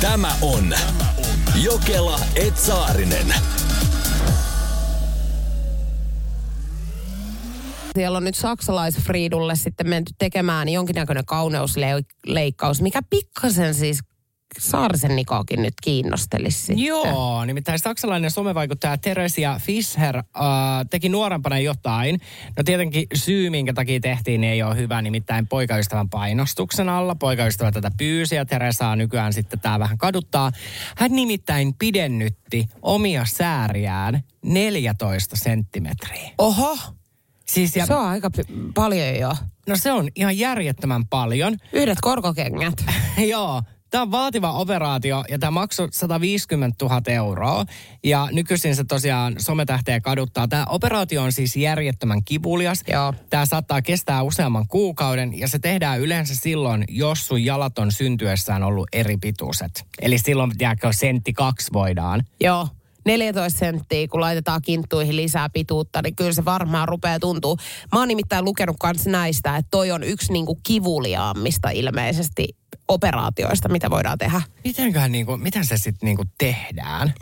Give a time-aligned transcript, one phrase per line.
[0.00, 0.74] Tämä on
[1.62, 3.34] Jokela Etsaarinen.
[7.94, 14.00] Siellä on nyt saksalaisfriidulle sitten menty tekemään jonkinnäköinen kauneusleikkaus, mikä pikkasen siis
[14.58, 16.84] Saarisen Nikoakin nyt kiinnostelisi.
[16.86, 20.24] Joo, nimittäin saksalainen somevaikuttaja Teresia Fischer äh,
[20.90, 22.20] teki nuorempana jotain.
[22.56, 27.14] No tietenkin syy, minkä takia tehtiin, niin ei ole hyvä, nimittäin poikaystävän painostuksen alla.
[27.14, 30.52] Poikaystävä tätä pyysi ja Teresaa nykyään sitten tämä vähän kaduttaa.
[30.96, 36.30] Hän nimittäin pidennytti omia sääriään 14 senttimetriä.
[36.38, 36.78] Oho,
[37.46, 39.34] Siis ja, se on aika p- paljon jo.
[39.68, 41.56] no se on ihan järjettömän paljon.
[41.72, 42.84] Yhdet korkokengät.
[43.30, 47.64] Joo, tämä on vaativa operaatio ja tämä maksoi 150 000 euroa.
[48.04, 50.48] Ja nykyisin se tosiaan sometähteä kaduttaa.
[50.48, 52.84] Tämä operaatio on siis järjettömän kivulias.
[52.92, 53.14] Joo.
[53.30, 58.62] Tämä saattaa kestää useamman kuukauden ja se tehdään yleensä silloin, jos sun jalat on syntyessään
[58.62, 59.84] ollut eri pituiset.
[60.02, 62.24] Eli silloin, tiedätkö, sentti kaksi voidaan.
[62.40, 62.68] Joo.
[63.04, 67.56] 14 senttiä, kun laitetaan kinttuihin lisää pituutta, niin kyllä se varmaan rupeaa tuntuu.
[67.92, 72.59] Mä oon nimittäin lukenut kans näistä, että toi on yksi niinku kivuliaammista ilmeisesti
[72.90, 74.42] operaatioista, mitä voidaan tehdä.
[74.64, 77.14] Mitenköhän niinku, miten se sitten niinku tehdään?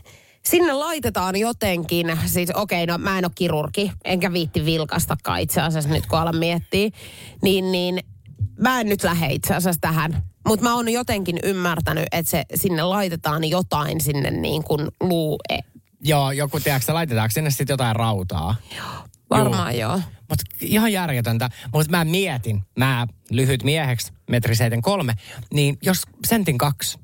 [0.44, 5.60] Sinne laitetaan jotenkin, siis okei, okay, no mä en ole kirurgi, enkä viitti vilkastakaan itse
[5.60, 6.90] asiassa nyt kun alan miettiä,
[7.42, 7.98] niin, niin
[8.58, 10.22] mä en nyt lähde itse asiassa tähän.
[10.46, 15.38] Mutta mä oon jotenkin ymmärtänyt, että se sinne laitetaan jotain sinne niin kuin luu...
[15.48, 15.58] e-
[16.00, 18.54] Joo, joku, tiedätkö, laitetaanko sinne sitten jotain rautaa?
[19.30, 20.00] Varmaan joo.
[20.28, 21.48] Mutta ihan järjetöntä.
[21.72, 25.14] Mutta mä mietin, mä lyhyt mieheksi, metri kolme,
[25.52, 26.98] niin jos sentin kaksi,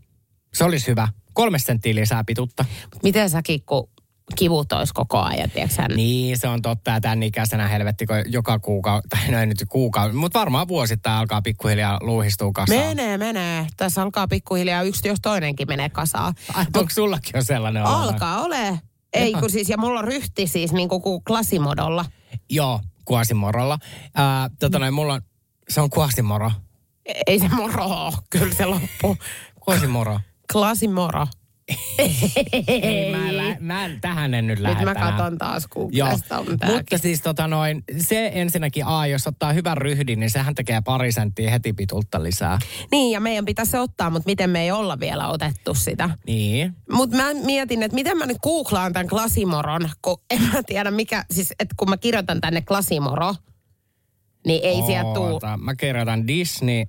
[0.55, 1.09] se olisi hyvä.
[1.33, 2.65] Kolme senttiä lisää pituutta.
[2.95, 3.89] Mut miten säkin, kun
[4.37, 5.89] kivut olisi koko ajan, tiedätkö sä?
[5.89, 6.91] Niin, se on totta.
[6.91, 11.17] Ja tämän ikäisenä helvetti, kun joka kuukausi, tai no ei nyt kuukausi, mutta varmaan vuosittain
[11.17, 12.81] alkaa pikkuhiljaa luuhistua kasaan.
[12.81, 13.67] Menee, menee.
[13.77, 16.35] Tässä alkaa pikkuhiljaa yksi, jos toinenkin menee kasaan.
[16.55, 17.85] Ai, onko sullakin jo sellainen?
[17.85, 18.81] Alkaa ole.
[19.15, 22.05] Ei kun siis, ja mulla on ryhti siis niin kuin klasimodolla.
[22.51, 23.79] Joo, kuasimorolla.
[24.15, 25.23] Ää, tota noin, mulla on,
[25.69, 26.51] se on kuasimoro.
[27.27, 29.17] Ei se moro kyllä se loppuu.
[29.61, 30.21] Kuasimoro.
[30.53, 31.27] Klasimoro.
[32.69, 36.39] Ei, mä, en lä- mä tähän en nyt lähde Nyt mä katon taas Joo, Googlesta.
[36.39, 36.77] on tääkin.
[36.77, 41.13] mutta siis tota noin, se ensinnäkin A, jos ottaa hyvän ryhdin, niin sehän tekee pari
[41.13, 42.59] senttiä heti pitulta lisää.
[42.91, 46.11] Niin, ja meidän pitäisi se ottaa, mutta miten me ei olla vielä otettu sitä.
[46.27, 46.73] Niin.
[46.93, 51.25] Mutta mä mietin, että miten mä nyt googlaan tämän klasimoron, kun en mä tiedä mikä,
[51.31, 53.35] siis että kun mä kirjoitan tänne klasimoro,
[54.47, 55.25] niin ei sieltä tuu.
[55.25, 56.85] Oota, Mä kirjoitan Disney.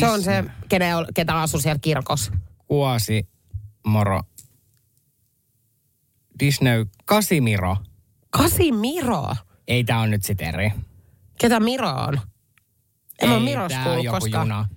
[0.00, 2.32] Se on se, kenen, ketä asuu siellä kirkossa.
[2.66, 3.28] Kuosi
[3.86, 4.20] moro.
[6.40, 7.76] Disney Kasimiro.
[8.30, 9.28] Kasimiro.
[9.68, 10.72] Ei tää on nyt sit eri.
[11.38, 12.20] Ketä Miro on?
[13.22, 14.46] En Ei, Miros tää on kuullut koskaan.
[14.46, 14.68] juna.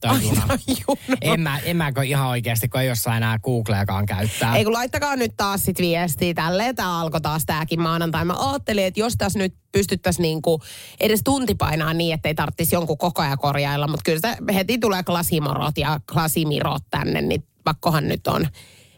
[0.00, 0.58] Tai Ai, juna.
[0.66, 1.16] juna.
[1.20, 4.56] En mä, en mäkö ihan oikeasti, kun ei jossain enää Googleakaan käyttää.
[4.56, 6.76] Ei kun laittakaa nyt taas sit viestiä tälleen.
[6.76, 8.24] Tämä alkoi taas tääkin maanantai.
[8.24, 10.60] Mä ajattelin, että jos tässä nyt pystyttäisiin niinku
[11.00, 13.88] edes tunti painaa niin, ettei tarvitsisi jonkun koko ajan korjailla.
[13.88, 18.46] Mutta kyllä se heti tulee klasimorot ja klasimirot tänne, niin pakkohan nyt on.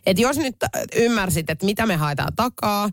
[0.07, 0.57] Et jos nyt
[0.97, 2.91] ymmärsit, että mitä me haetaan takaa,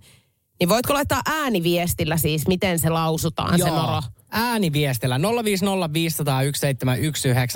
[0.59, 4.01] niin voitko laittaa ääniviestillä siis, miten se lausutaan se moro?
[4.39, 5.21] Ääniviestillä 050501719.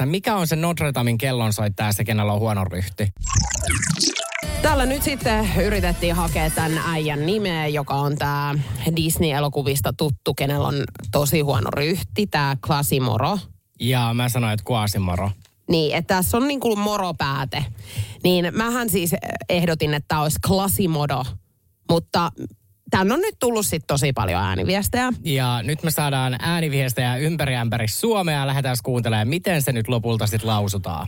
[0.06, 3.08] Mikä on se Notre Damen kellonsoittaja se, kenellä on huono ryhti?
[4.62, 8.56] Täällä nyt sitten yritettiin hakea tämän äijän nimeä, joka on tämä
[8.96, 10.76] Disney-elokuvista tuttu, kenellä on
[11.12, 13.40] tosi huono ryhti, tämä Klasimoro.
[13.80, 15.32] Ja mä sanoin, että Kuasimoro.
[15.70, 17.66] Niin, että tässä on niin kuin moropääte.
[18.24, 19.12] Niin mähän siis
[19.50, 21.24] ehdotin, että tämä olisi Klasimodo,
[21.90, 22.32] mutta
[22.92, 25.14] tänne on nyt tullut sitten tosi paljon ääniviestejä.
[25.24, 30.28] Ja nyt me saadaan ääniviestejä ympäri ämpäri Suomea ja lähdetään kuuntelemaan, miten se nyt lopulta
[30.28, 31.08] sitten lausutaan.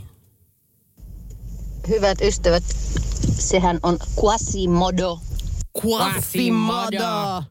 [1.87, 2.63] Hyvät ystävät,
[3.39, 5.19] sehän on Quasimodo.
[5.85, 7.43] Quasimodo.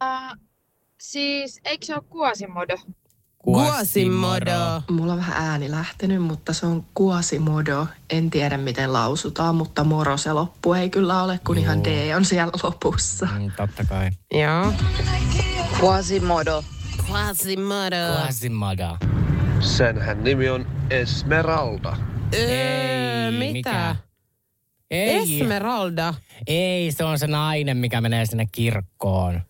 [1.01, 2.03] Siis, eikö se ole
[3.43, 4.83] Kuosimodo?
[4.91, 7.87] Mulla on vähän ääni lähtenyt, mutta se on Quasimodo.
[8.11, 12.25] En tiedä miten lausutaan, mutta moro se loppu ei kyllä ole, kun ihan D on
[12.25, 13.29] siellä lopussa.
[13.39, 14.11] Mm, totta kai.
[14.35, 14.73] Joo.
[15.83, 16.65] Quasimodo.
[17.11, 17.97] Quasimodo.
[18.23, 18.97] Quasimodo.
[19.61, 21.97] Senhän nimi on Esmeralda.
[22.35, 23.53] Öö, Ei, mitä?
[23.53, 23.97] mikä?
[24.91, 26.15] Ei, Esmeralda.
[26.47, 29.41] ei, se on se nainen, mikä menee sinne kirkkoon.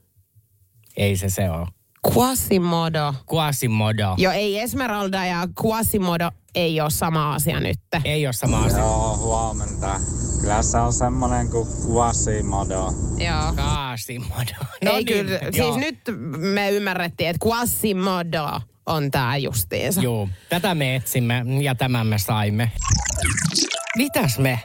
[0.97, 1.67] Ei se se ole.
[2.11, 3.15] Quasimodo.
[3.33, 4.15] Quasimodo.
[4.17, 7.79] Joo, ei Esmeralda ja Quasimodo ei ole sama asia nyt.
[8.05, 8.79] Ei ole sama asia.
[8.79, 10.01] Joo, huomenta.
[10.41, 12.93] Kyllä se on semmonen kuin Quasimodo.
[13.19, 13.55] Joo.
[13.57, 14.53] Quasimodo.
[14.85, 15.99] No ei kyllä, siis nyt
[16.39, 20.01] me ymmärrettiin, että Quasimodo on tää justiinsa.
[20.01, 22.73] Joo, tätä me etsimme ja tämän me saimme.
[23.97, 24.61] Mitäs me?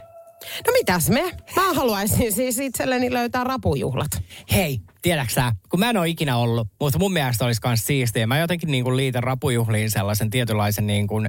[0.68, 1.22] No mitäs me?
[1.56, 4.24] Mä haluaisin siis itselleni löytää rapujuhlat.
[4.52, 8.28] Hei, tiedäksä, kun mä en ole ikinä ollut, mutta mun mielestä olisi myös siistiä.
[8.28, 11.28] Mä jotenkin niin kuin liitän rapujuhliin sellaisen tietynlaisen niin kuin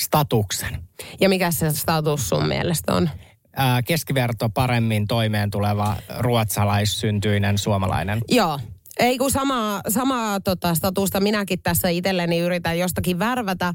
[0.00, 0.82] statuksen.
[1.20, 3.10] Ja mikä se status sun mielestä on?
[3.56, 8.20] Ää, keskiverto paremmin toimeen tuleva ruotsalaissyntyinen suomalainen.
[8.28, 8.58] Joo.
[8.98, 13.74] Ei kun samaa, samaa tota, statusta minäkin tässä itselleni yritän jostakin värvätä.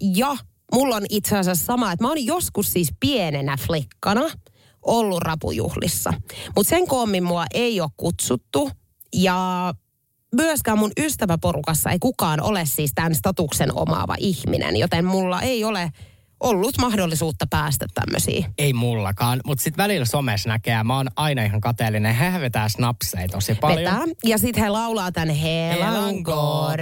[0.00, 0.36] Ja
[0.74, 4.22] mulla on itse asiassa sama, että mä oon joskus siis pienenä flikkana
[4.82, 6.12] ollut rapujuhlissa.
[6.56, 8.70] Mutta sen koommin mua ei ole kutsuttu.
[9.14, 9.74] Ja
[10.34, 15.90] myöskään mun ystäväporukassa ei kukaan ole siis tämän statuksen omaava ihminen, joten mulla ei ole
[16.40, 18.46] ollut mahdollisuutta päästä tämmöisiin.
[18.58, 22.14] Ei mullakaan, mutta sitten välillä somessa näkee, ja mä oon aina ihan kateellinen.
[22.14, 23.78] He vetää snapseja tosi paljon.
[23.78, 24.14] Vetää.
[24.24, 26.80] Ja sitten he laulaa tämän Helankor,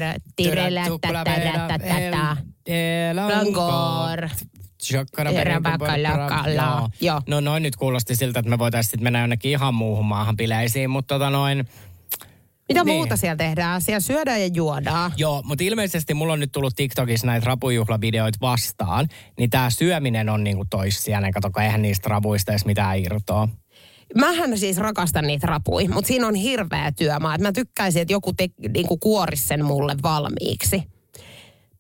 [5.44, 6.90] Tervekalakala.
[7.00, 7.20] Joo.
[7.28, 10.90] No noin nyt kuulosti siltä, että me voitaisiin sitten mennä jonnekin ihan muuhun maahan bileisiin,
[10.90, 11.68] mutta tota noin...
[12.68, 12.96] Mitä Niin.
[12.96, 13.80] muuta siellä tehdään?
[13.80, 15.12] Siellä syödään ja juodaan.
[15.16, 20.44] Joo, mutta ilmeisesti mulla on nyt tullut TikTokissa näitä rapujuhlavideoita vastaan, niin tämä syöminen on
[20.44, 21.32] niinku toissijainen.
[21.32, 23.48] Kato, kun eihän niistä rapuista edes mitään irtoa.
[24.14, 27.38] Mähän siis rakastan niitä rapui, mutta siinä on hirveä työmaa.
[27.38, 30.82] Mä tykkäisin, että joku te, niinku kuorisi sen mulle valmiiksi.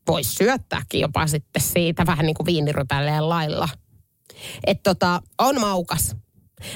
[0.08, 3.68] Voisi syöttääkin jopa sitten siitä vähän niin kuin viinirypälleen lailla.
[4.66, 6.16] Että tota, on maukas.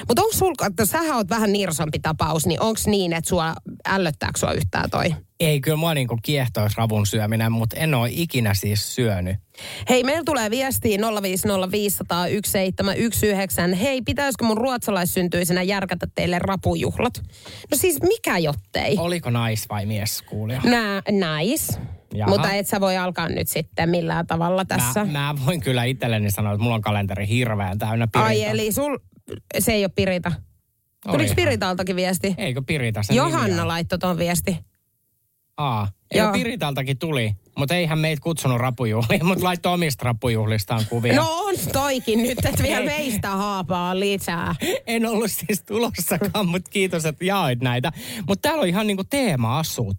[0.07, 3.53] Mutta onko sulla, että sähän oot vähän nirsompi tapaus, niin onko niin, että sua
[3.87, 5.15] ällöttääkö sua yhtään toi?
[5.39, 9.35] Ei, kyllä mua niinku kiehtoisi ravun syöminen, mutta en ole ikinä siis syönyt.
[9.89, 11.01] Hei, meillä tulee viestiä 050501719.
[13.75, 17.21] Hei, pitäisikö mun ruotsalaissyntyisenä järkätä teille rapujuhlat?
[17.71, 18.95] No siis mikä jottei?
[18.97, 20.61] Oliko nais- vai mies kuulija?
[20.63, 21.73] Nää, nice.
[22.13, 22.29] Jaha.
[22.29, 25.05] Mutta et sä voi alkaa nyt sitten millään tavalla tässä.
[25.05, 28.25] Mä, mä voin kyllä itselleni sanoa, että mulla on kalenteri hirveän täynnä pirita.
[28.27, 28.97] Ai eli sul,
[29.59, 30.31] se ei ole Pirita.
[31.11, 31.33] Tuliko.
[31.35, 32.35] Piritaltakin viesti?
[32.37, 33.67] Eikö Pirita se nimi Johanna ole?
[33.67, 34.57] laittoi ton viesti.
[35.57, 36.31] Aa, Joo.
[36.31, 41.15] Piritaltakin tuli, mutta eihän meitä kutsunut rapujuhliin, mutta laittoi omista rapujuhlistaan kuvia.
[41.15, 42.85] No on toikin nyt, että vielä Ei.
[42.85, 44.55] meistä haapaa lisää.
[44.87, 47.91] En ollut siis tulossakaan, mutta kiitos, että jaoit näitä.
[48.27, 49.97] Mutta täällä on ihan niinku teema-asut.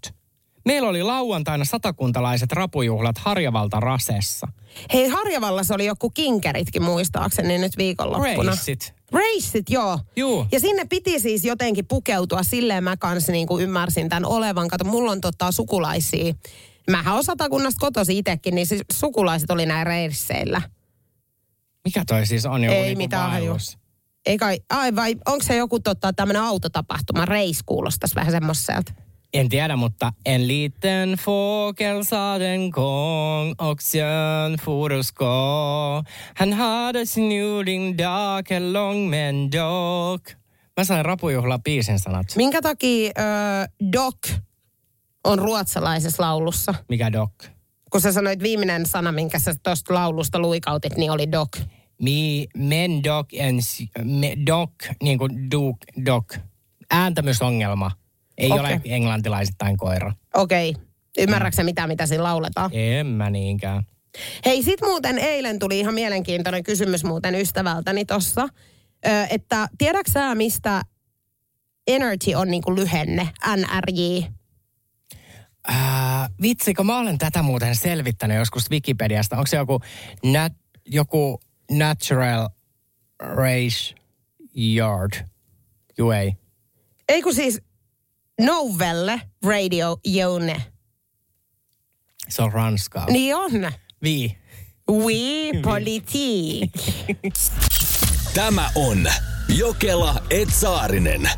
[0.64, 4.48] Meillä oli lauantaina satakuntalaiset rapujuhlat Harjavalta Rasessa.
[4.92, 8.50] Hei, Harjavallassa oli joku kinkeritkin muistaakseni nyt viikonloppuna.
[8.50, 8.94] Reissit.
[9.12, 9.98] Reissit, joo.
[10.16, 10.46] Juu.
[10.52, 14.68] Ja sinne piti siis jotenkin pukeutua, silleen mä kanssa niin kuin ymmärsin tämän olevan.
[14.68, 16.34] Kato, mulla on tota sukulaisia.
[16.90, 20.62] Mähän on satakunnasta kotosi itsekin, niin siis sukulaiset oli näin reisseillä.
[21.84, 23.78] Mikä toi siis on joku Ei niinku mitään vaellus?
[24.26, 27.24] Ei kai, ai vai, onko se joku tota, tämmöinen autotapahtuma?
[27.24, 28.92] Reis kuulostaisi vähän semmoiselta.
[29.34, 36.04] En tiedä, mutta en liten fågel sa den gång och Björn for att ska.
[36.34, 40.22] Han hade sin odling dag lång men dock.
[40.76, 42.36] Mä sain rapujuhla biisin sanat.
[42.36, 44.32] Minkä takia ö, Doc
[45.24, 46.74] on ruotsalaisessa laulussa?
[46.88, 47.30] Mikä doc?
[47.90, 51.48] Kun sä sanoit viimeinen sana, minkä sä tuosta laulusta luikautit, niin oli Doc.
[52.02, 54.70] Mi, men dock en, s- me, doc,
[55.02, 55.76] niin kuin duk,
[56.06, 56.36] doc.
[56.90, 57.90] Ääntämysongelma.
[58.38, 58.60] Ei Okei.
[58.60, 60.12] ole englantilaisittain koira.
[60.34, 60.70] Okei.
[60.70, 60.82] Okay.
[61.18, 62.70] Ymmärrätkö sä mitä, mitä siinä lauletaan?
[62.72, 63.86] En mä niinkään.
[64.44, 68.48] Hei, sit muuten eilen tuli ihan mielenkiintoinen kysymys muuten ystävältäni tossa.
[69.06, 70.82] Ö, että tiedätkö sä, mistä
[71.86, 74.24] Energy on niinku lyhenne, NRJ?
[75.70, 79.36] Äh, vitsi, kun mä olen tätä muuten selvittänyt joskus Wikipediasta.
[79.36, 79.80] Onko se joku,
[80.24, 80.52] nat,
[80.86, 82.48] joku natural
[83.18, 83.94] race
[84.76, 85.12] yard?
[85.98, 86.36] Juu ei.
[87.08, 87.62] Ei kun siis
[88.40, 90.62] Novelle Radio Jone.
[92.28, 93.06] Se on ranskaa.
[93.10, 93.72] Niin on.
[94.02, 94.38] Vi.
[94.90, 96.68] Oui, politique.
[98.34, 99.06] Tämä on
[99.48, 101.30] Jokela Etsaarinen.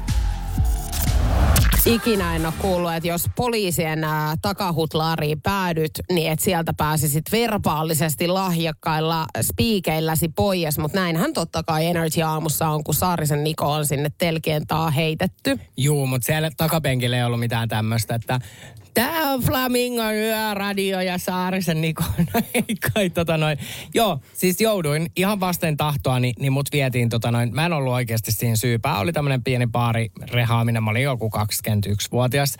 [1.86, 8.28] Ikinä en ole kuullut, että jos poliisien ää, takahutlaariin päädyt, niin että sieltä pääsisit verbaalisesti
[8.28, 10.78] lahjakkailla spiikeilläsi pois.
[10.78, 15.60] Mutta näinhän totta kai Energy aamussa on, kun Saarisen Niko on sinne telkien taa heitetty.
[15.76, 18.40] Juu, mutta siellä takapenkillä ei ollut mitään tämmöistä, että
[18.96, 22.04] Tää on Flamingon yöradio ja Saarisen Niko.
[22.34, 23.58] No ei kai tota noin.
[23.94, 27.54] Joo, siis jouduin ihan vasten tahtoa, niin, niin mut vietiin tota noin.
[27.54, 28.98] Mä en ollut oikeasti siinä syypää.
[28.98, 30.82] Oli tämmönen pieni baari rehaaminen.
[30.82, 32.56] Mä olin joku 21-vuotias.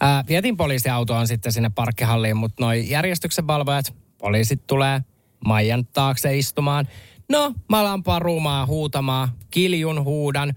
[0.00, 5.00] Ää, vietiin poliisiautoon sitten sinne parkkihalliin, mutta noi järjestyksen valvojat, poliisit tulee
[5.46, 6.88] Maijan taakse istumaan.
[7.28, 10.54] No, mä alan parumaa, huutamaan, kiljun huudan.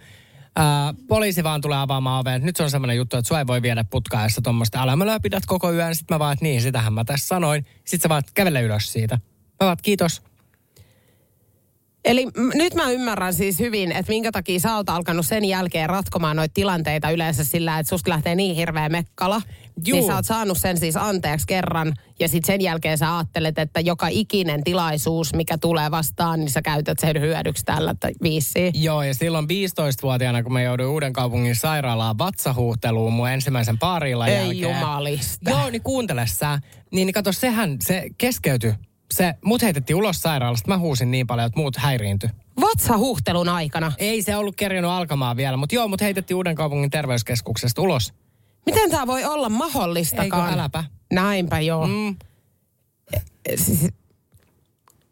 [0.55, 2.41] Ää, poliisi vaan tulee avaamaan oven.
[2.41, 4.81] Nyt se on semmoinen juttu, että sua ei voi viedä putkaessa tuommoista.
[4.81, 5.95] Älä mä pidät koko yön.
[5.95, 7.65] Sitten mä vaan, että niin, sitähän mä tässä sanoin.
[7.85, 9.19] Sitten sä vaan, kävele ylös siitä.
[9.59, 10.21] Mä vaan, kiitos.
[12.05, 15.89] Eli m- nyt mä ymmärrän siis hyvin, että minkä takia sä oot alkanut sen jälkeen
[15.89, 19.41] ratkomaan noita tilanteita yleensä sillä, että susta lähtee niin hirveä mekkala.
[19.85, 19.99] Juu.
[19.99, 23.79] Niin sä oot saanut sen siis anteeksi kerran ja sitten sen jälkeen sä ajattelet, että
[23.79, 28.73] joka ikinen tilaisuus, mikä tulee vastaan, niin sä käytät sen hyödyksi tällä viisiin.
[28.83, 34.35] Joo, ja silloin 15-vuotiaana, kun mä jouduin uuden kaupungin sairaalaan vatsahuhteluun mun ensimmäisen paarilla Ei
[34.35, 34.61] jälkeen.
[34.61, 35.49] jumalista.
[35.49, 36.59] Joo, niin kuuntele sä.
[36.91, 38.73] Niin, niin kato, sehän, se keskeytyi.
[39.11, 40.67] Se, mut heitettiin ulos sairaalasta.
[40.67, 42.29] Mä huusin niin paljon, että muut häiriintyi.
[42.61, 43.91] Vatsahuhtelun aikana.
[43.97, 48.13] Ei se ollut kerjonnut alkamaan vielä, mutta joo, mut heitettiin uuden kaupungin terveyskeskuksesta ulos.
[48.65, 50.49] Miten tämä voi olla mahdollistakaan?
[50.49, 50.83] Eikö äläpä?
[51.13, 51.87] Näinpä joo.
[51.87, 51.93] Mm.
[51.93, 52.15] Mm.
[53.55, 53.87] Siis,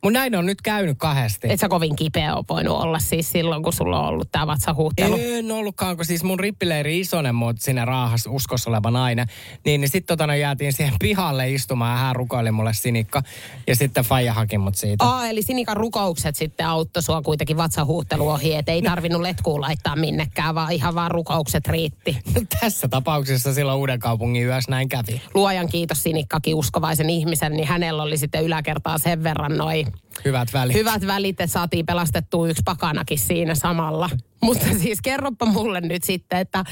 [0.04, 1.48] Mun näin on nyt käynyt kahdesti.
[1.52, 5.20] et sä kovin kipeä ole voinut olla siis silloin, kun sulla on ollut tämä vatsahuhtelu.
[5.22, 9.28] En ollutkaan, kun siis mun rippileiri isonen mut sinne raahas uskossa oleva nainen.
[9.66, 13.24] Niin, niin sitten totana jäätiin siihen pihalle istumaan ja hän rukoili mulle sinikka.
[13.68, 15.06] Ja sitten Faija haki mut siitä.
[15.06, 19.96] Aa, eli Sinikan rukoukset sitten auttoi sua kuitenkin vatsahuhtelu ohi, että ei tarvinnut letkuun laittaa
[19.96, 22.18] minnekään, vaan ihan vaan rukoukset riitti.
[22.60, 25.22] Tässä tapauksessa silloin uuden kaupungin yössä näin kävi.
[25.34, 29.89] Luojan kiitos Sinikkakin uskovaisen ihmisen, niin hänellä oli sitten yläkertaa sen verran noi
[30.26, 30.76] Hyvät välit.
[30.76, 34.10] hyvät välit, että saatiin pelastettua yksi pakanakin siinä samalla.
[34.44, 36.64] Mutta siis kerropa mulle nyt sitten, että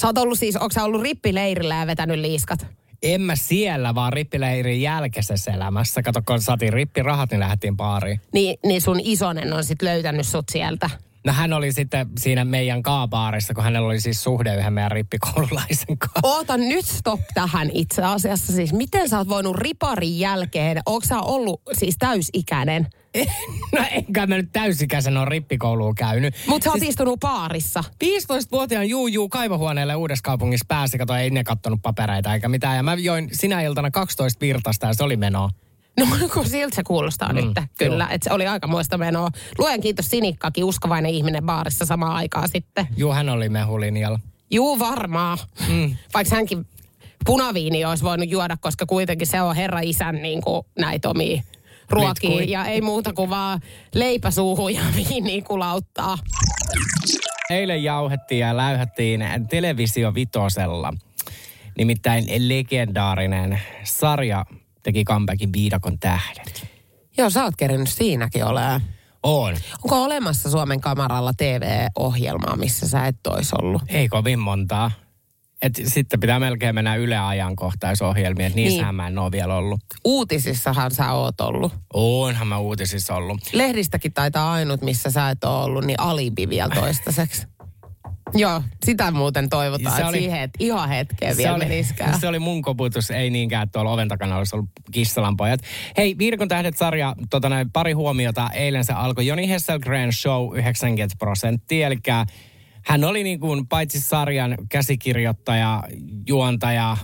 [0.00, 2.66] sä oot ollut siis, onko ollut rippileirillä ja vetänyt liiskat?
[3.02, 6.02] En mä siellä, vaan rippileirin jälkeisessä elämässä.
[6.02, 8.20] Kato, kun saatiin rippirahat, niin lähdettiin baariin.
[8.32, 10.90] Niin, niin sun isonen on sitten löytänyt sut sieltä.
[11.24, 15.98] No hän oli sitten siinä meidän kaabaarissa, kun hänellä oli siis suhde yhden meidän rippikoululaisen
[15.98, 16.20] kanssa.
[16.22, 18.52] Oota nyt stop tähän itse asiassa.
[18.52, 22.86] Siis miten sä oot voinut riparin jälkeen, onko sä ollut siis täysikäinen?
[23.72, 26.34] No enkä mä nyt täysikäisen ole rippikouluun käynyt.
[26.46, 27.84] Mutta sä oot istunut baarissa.
[28.04, 32.76] 15-vuotiaan juu juu kaivohuoneelle uudessa kaupungissa pääsi, kato ei ne kattonut papereita eikä mitään.
[32.76, 35.50] Ja mä join sinä iltana 12 virtasta ja se oli menoa.
[36.00, 37.46] No kun siltä se kuulostaa mm, nyt,
[37.78, 38.08] kyllä.
[38.10, 39.28] Että se oli aika muista menoa.
[39.58, 42.88] Luen kiitos Sinikkakin, uskovainen ihminen baarissa samaan aikaan sitten.
[42.96, 44.20] Juu, hän oli mehulinjalla.
[44.50, 45.38] Juu, varmaa.
[45.68, 45.96] Mm.
[46.14, 46.66] Vaikka hänkin
[47.24, 51.42] punaviini olisi voinut juoda, koska kuitenkin se on herra isän niin kuin näitä omia
[51.90, 52.30] ruokia.
[52.30, 52.50] Litkui.
[52.50, 53.60] Ja ei muuta kuin vaan
[53.94, 56.18] leipä suuhun ja viiniä kulauttaa.
[57.50, 60.92] Eilen jauhettiin ja läyhättiin televisio vitosella.
[61.78, 64.44] Nimittäin legendaarinen sarja
[64.84, 66.66] teki comebackin Viidakon tähdet.
[67.18, 68.80] Joo, sä oot kerinyt siinäkin olemaan.
[69.22, 69.56] On.
[69.84, 73.82] Onko olemassa Suomen kamaralla TV-ohjelmaa, missä sä et ois ollut?
[73.88, 74.90] Ei kovin montaa.
[75.62, 78.94] Et sitten pitää melkein mennä Yle ajankohtaisohjelmiin, että niissähän Niin.
[78.96, 79.80] mä en ole vielä ollut.
[80.04, 81.72] Uutisissahan sä oot ollut.
[81.92, 83.40] Onhan mä uutisissa ollut.
[83.52, 87.46] Lehdistäkin taitaa ainut, missä sä et ole ollut, niin alibi vielä toistaiseksi.
[88.34, 92.20] Joo, sitä muuten toivotaan, Se että oli- siihen et ihan hetkeen Se vielä oli, meniskään.
[92.20, 95.60] se oli mun koputus, ei niinkään, että tuolla oven takana olisi ollut Kissalan pojat.
[95.96, 98.50] Hei, Viidakon tähdet-sarja, tota näin, pari huomiota.
[98.54, 101.96] Eilen se alkoi Joni Hesselgren show 90 prosenttia, eli
[102.86, 105.82] hän oli niin kuin paitsi sarjan käsikirjoittaja,
[106.28, 106.96] juontaja,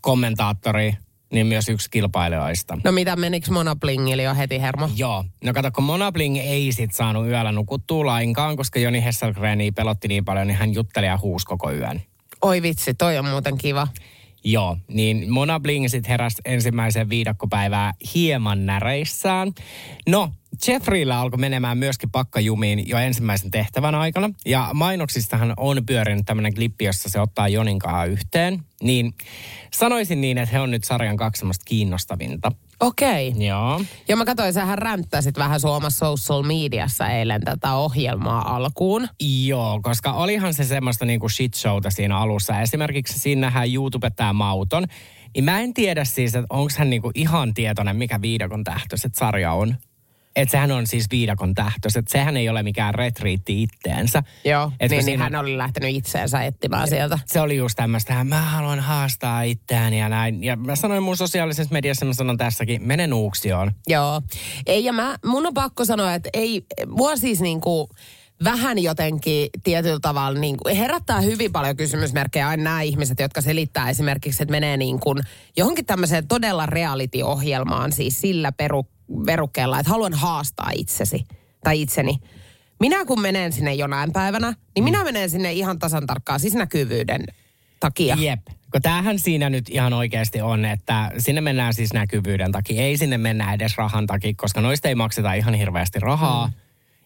[0.00, 0.94] kommentaattori,
[1.36, 2.78] niin myös yksi kilpailijoista.
[2.84, 4.90] No mitä menikö Monoblingille jo heti hermo?
[4.96, 5.24] Joo.
[5.44, 10.24] No kato, kun Monabling ei sit saanut yöllä nukuttua lainkaan, koska Joni Hesselgreni pelotti niin
[10.24, 12.02] paljon, niin hän jutteli ja huusi koko yön.
[12.42, 13.88] Oi vitsi, toi on muuten kiva.
[14.44, 19.52] Joo, niin Mona Bling sitten heräsi ensimmäiseen viidakkopäivään hieman näreissään.
[20.08, 20.32] No,
[20.66, 24.30] Jeffreyllä alkoi menemään myöskin pakkajumiin jo ensimmäisen tehtävän aikana.
[24.46, 28.62] Ja mainoksistahan on pyörinyt tämmöinen klippi, jossa se ottaa Joninkaan yhteen.
[28.82, 29.14] Niin
[29.72, 32.52] sanoisin niin, että he on nyt sarjan kaksi semmoista kiinnostavinta.
[32.80, 33.28] Okei.
[33.28, 33.42] Okay.
[33.42, 33.80] Joo.
[34.08, 39.08] Ja mä katsoin, sähän ränttäsit vähän Suomessa social mediassa eilen tätä ohjelmaa alkuun.
[39.46, 42.60] Joo, koska olihan se semmoista niinku shit showta siinä alussa.
[42.60, 44.86] Esimerkiksi siinä nähdään YouTube tämä Mauton.
[45.34, 49.52] Niin mä en tiedä siis, että onko hän niinku ihan tietoinen, mikä viidakon tähtöiset sarja
[49.52, 49.76] on.
[50.36, 52.08] Että sehän on siis viidakon tähtöiset.
[52.08, 54.22] Sehän ei ole mikään retriitti itteensä.
[54.44, 57.18] Joo, Et niin, niin siinä- hän oli lähtenyt itseensä etsimään sieltä.
[57.26, 60.44] Se oli just tämmöistä, mä haluan haastaa itseäni ja näin.
[60.44, 63.72] Ja mä sanoin mun sosiaalisessa mediassa, mä sanon tässäkin, mene nuuksioon.
[63.86, 64.22] Joo.
[64.66, 67.88] Ei, ja mä, mun on pakko sanoa, että ei, mua siis niinku
[68.44, 73.90] vähän jotenkin tietyllä tavalla niin kuin, herättää hyvin paljon kysymysmerkkejä aina nämä ihmiset, jotka selittää
[73.90, 75.18] esimerkiksi, että menee niin kuin
[75.56, 78.86] johonkin tämmöiseen todella reality-ohjelmaan siis sillä peru,
[79.26, 81.24] verukkeella, että haluan haastaa itsesi
[81.64, 82.18] tai itseni.
[82.80, 87.24] Minä kun menen sinne jonain päivänä, niin minä menen sinne ihan tasan tarkkaan siis näkyvyyden
[87.80, 88.16] takia.
[88.20, 88.40] Jep.
[88.72, 92.82] Kun tämähän siinä nyt ihan oikeasti on, että sinne mennään siis näkyvyyden takia.
[92.82, 96.46] Ei sinne mennä edes rahan takia, koska noista ei makseta ihan hirveästi rahaa.
[96.46, 96.52] Mm.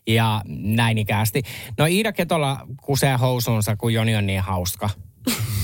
[0.06, 1.42] Ja näin ikästi.
[1.78, 4.90] No Iida Ketola kusee housuunsa, kun Joni on niin hauska.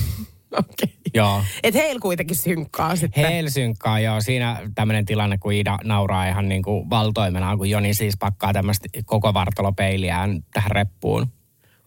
[0.51, 0.87] Okay.
[1.13, 1.43] Joo.
[1.63, 3.25] Et heillä kuitenkin synkkaa sitten.
[3.25, 4.21] Heil synkkaa, joo.
[4.21, 8.87] Siinä tämmöinen tilanne, kun Ida nauraa ihan niin kuin valtoimenaan, kun Joni siis pakkaa tämmöistä
[9.05, 11.27] koko vartalopeiliään tähän reppuun.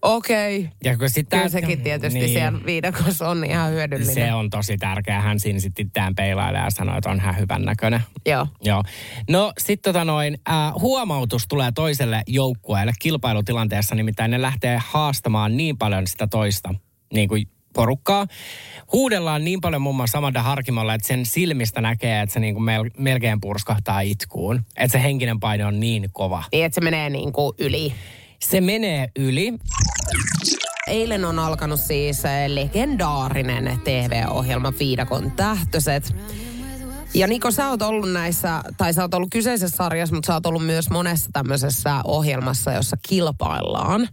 [0.02, 0.68] Okei.
[0.84, 2.30] Ja kun sit Kyllä sekin tietysti niin.
[2.30, 4.14] siellä viidakossa on ihan hyödyllinen.
[4.14, 5.20] Se on tosi tärkeä.
[5.20, 8.00] Hän siinä sitten itseään peilailee ja sanoo, että on hän hyvän näköinen.
[8.26, 8.46] Joo.
[8.62, 8.82] Joo.
[9.30, 15.78] No sitten tota noin, äh, huomautus tulee toiselle joukkueelle kilpailutilanteessa, nimittäin ne lähtee haastamaan niin
[15.78, 16.74] paljon sitä toista
[17.12, 18.26] niin kuin porukkaa.
[18.92, 22.64] Huudellaan niin paljon muun muassa Amanda Harkimolla, että sen silmistä näkee, että se niin kuin
[22.64, 24.64] mel- melkein purskahtaa itkuun.
[24.76, 26.44] Että se henkinen paine on niin kova.
[26.52, 27.94] Niin, että se menee niin kuin yli.
[28.40, 29.52] Se menee yli.
[30.86, 36.16] Eilen on alkanut siis eh, legendaarinen TV-ohjelma Viidakon tähtöiset.
[37.14, 40.46] Ja Niko, sä oot ollut näissä, tai sä oot ollut kyseisessä sarjassa, mutta sä oot
[40.46, 44.08] ollut myös monessa tämmöisessä ohjelmassa, jossa kilpaillaan.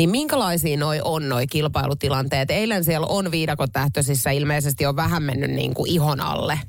[0.00, 2.50] Niin minkälaisia noi on noi kilpailutilanteet?
[2.50, 6.60] Eilen siellä on Viidakon tähtöisissä ilmeisesti on vähän mennyt niin kuin ihon alle.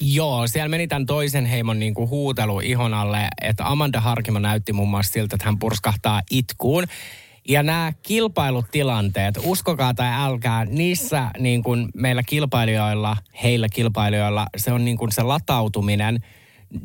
[0.00, 4.72] Joo, siellä meni tämän toisen heimon niin kuin huutelu ihon alle, että Amanda Harkimo näytti
[4.72, 6.84] muun muassa siltä, että hän purskahtaa itkuun.
[7.48, 14.84] Ja nämä kilpailutilanteet, uskokaa tai älkää, niissä niin kuin meillä kilpailijoilla, heillä kilpailijoilla, se on
[14.84, 16.24] niin kuin se latautuminen,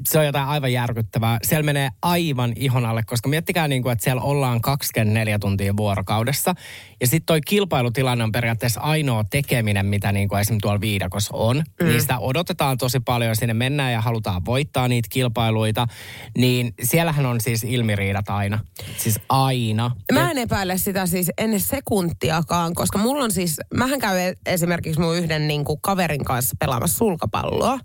[0.07, 1.37] se on jotain aivan järkyttävää.
[1.43, 6.55] Siellä menee aivan ihon alle, koska miettikää niin kuin, että siellä ollaan 24 tuntia vuorokaudessa.
[7.01, 11.63] Ja sitten toi kilpailutilanne on periaatteessa ainoa tekeminen, mitä niin kuin esimerkiksi tuolla viidakossa on.
[11.81, 11.87] Mm.
[11.87, 15.87] Niistä odotetaan tosi paljon, sinne mennään ja halutaan voittaa niitä kilpailuita.
[16.37, 18.59] Niin siellähän on siis ilmiriidat aina.
[18.97, 19.91] Siis aina.
[20.13, 25.17] Mä en epäile sitä siis ennen sekuntiakaan, koska mulla on siis, mähän käyn esimerkiksi mun
[25.17, 27.79] yhden niin kuin kaverin kanssa pelaamassa sulkapalloa.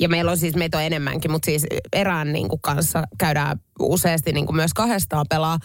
[0.00, 4.32] Ja meillä on siis, meitä on enemmänkin, mutta siis erään niin kuin kanssa käydään useasti
[4.32, 5.58] niin kuin myös kahdestaan pelaa.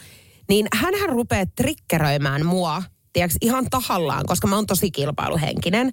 [0.48, 2.82] Niin hänhän rupeaa trikkeröimään mua,
[3.12, 5.92] tiedätkö, ihan tahallaan, koska mä oon tosi kilpailuhenkinen.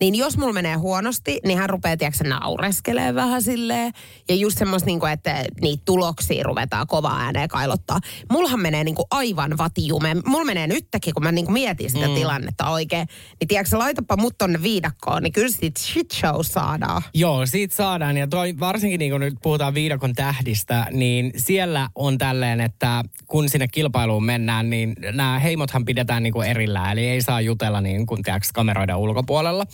[0.00, 3.92] Niin jos mulla menee huonosti, niin hän rupeaa, tiedätkö, naureskelee vähän silleen.
[4.28, 8.00] Ja just semmoista, niin kuin, että niitä tuloksia ruvetaan kovaa ääneen kailottaa.
[8.30, 10.16] Mullahan menee niin kuin aivan vatijume.
[10.26, 12.14] Mulla menee nytkin, kun mä niin kuin mietin sitä mm.
[12.14, 13.06] tilannetta oikein.
[13.40, 17.02] Niin tiedätkö, laitapa mut tonne viidakkoon, niin kyllä siitä shit show saadaan.
[17.14, 18.16] Joo, siitä saadaan.
[18.16, 23.48] Ja toi, varsinkin niin kun nyt puhutaan viidakon tähdistä, niin siellä on tälleen, että kun
[23.48, 26.92] sinne kilpailuun mennään, niin nämä heimothan pidetään niin kuin erillään.
[26.92, 29.66] Eli ei saa jutella niin kuin tiedätkö, kameroiden ulkopuolella.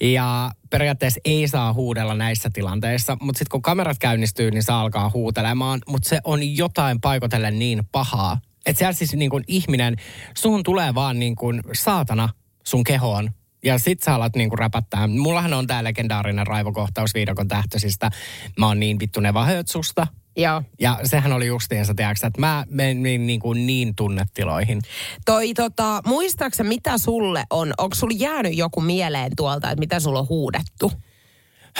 [0.00, 5.10] Ja periaatteessa ei saa huudella näissä tilanteissa, mutta sitten kun kamerat käynnistyy, niin saa alkaa
[5.14, 5.80] huutelemaan.
[5.88, 8.40] Mutta se on jotain paikotellen niin pahaa.
[8.66, 9.96] Että siellä siis niin kuin ihminen,
[10.36, 12.28] suhun tulee vaan niin kuin saatana
[12.66, 13.30] sun kehoon.
[13.64, 15.06] Ja sit sä alat niinku räpättää.
[15.06, 18.10] Mullahan on tää legendaarinen raivokohtaus viidakon tähtöisistä.
[18.58, 20.06] Mä oon niin vittu neva susta.
[20.36, 20.62] Joo.
[20.80, 24.80] Ja sehän oli justiinsa, tiedätkö, että mä menin niin, kuin niin tunnetiloihin.
[25.24, 27.72] Toi tota, muistaaksä mitä sulle on?
[27.78, 30.92] Onko sulla jäänyt joku mieleen tuolta, että mitä sulla on huudettu?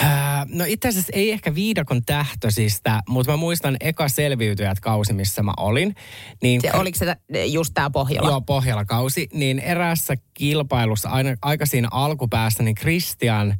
[0.03, 0.07] Öö,
[0.49, 5.53] no itse asiassa ei ehkä viidakon tähtöisistä, mutta mä muistan eka selviytyjät kausi, missä mä
[5.57, 5.95] olin.
[6.41, 8.29] Niin Se, oliko se just tää Pohjola?
[8.29, 9.27] Joo, Pohjola-kausi.
[9.33, 13.55] Niin eräässä kilpailussa, aina, aika siinä alkupäässä, niin Christian,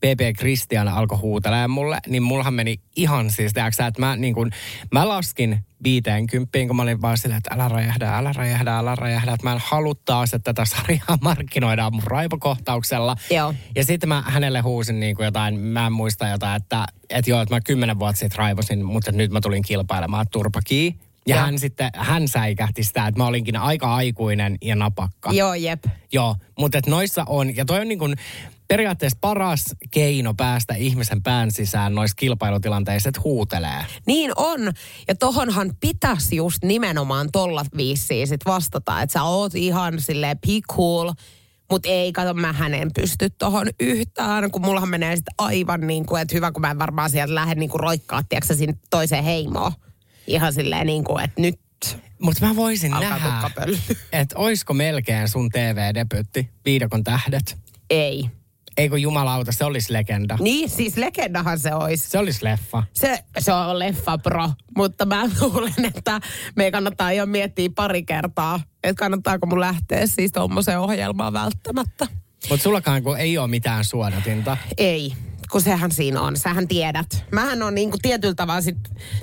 [0.00, 1.98] PP Christian alkoi huutelemaan mulle.
[2.06, 4.50] Niin mullahan meni ihan siis, tiedätkö että mä, niin kun,
[4.92, 9.32] mä laskin 50, kun mä olin vaan silleen, että älä räjähdä, älä räjähdä, älä räjähdä.
[9.32, 13.16] Että mä en halua taas, että tätä sarjaa markkinoidaan mun raivokohtauksella.
[13.30, 13.54] Joo.
[13.76, 17.42] Ja sitten mä hänelle huusin niin kuin jotain, mä en muista jotain, että, että joo,
[17.42, 20.94] että mä kymmenen vuotta sitten raivosin, mutta nyt mä tulin kilpailemaan turpakii.
[21.28, 25.32] Ja hän sitten, hän säikähti sitä, että mä olinkin aika aikuinen ja napakka.
[25.32, 25.84] Joo, jep.
[26.12, 28.16] Joo, mutta et noissa on, ja toi on niin kuin
[28.68, 33.86] periaatteessa paras keino päästä ihmisen pään sisään noissa kilpailutilanteissa, että huutelee.
[34.06, 34.60] Niin on.
[35.08, 40.74] Ja tohonhan pitäisi just nimenomaan tolla viisiin sit vastata, että sä oot ihan silleen be
[40.74, 41.12] cool,
[41.70, 46.22] mutta ei, kato, mä hänen pysty tohon yhtään, kun mullahan menee sitten aivan niin kuin,
[46.22, 49.72] että hyvä, kun mä en varmaan sieltä lähde niin kuin roikkaa, tiedätkö, sinne toiseen heimoon.
[50.28, 51.60] Ihan silleen niin kuin, että nyt
[52.22, 53.50] Mutta mä voisin alkaa nähdä,
[54.20, 57.58] että oisko melkein sun TV-debyytti, Viidakon tähdet.
[57.90, 58.30] Ei.
[58.76, 60.36] Eikö jumalauta, se olisi legenda.
[60.40, 62.10] Niin, siis legendahan se olisi.
[62.10, 62.82] Se olisi leffa.
[62.92, 66.20] Se, se on leffa pro, mutta mä luulen, että
[66.56, 72.06] me kannattaa jo miettiä pari kertaa, että kannattaako mun lähteä siis tuommoiseen ohjelmaan välttämättä.
[72.50, 74.56] Mutta sullakaan kun ei ole mitään suodatinta.
[74.78, 75.12] Ei,
[75.50, 77.24] kun sehän siinä on, sähän tiedät.
[77.32, 78.76] Mähän on niinku tietyllä tavalla sit,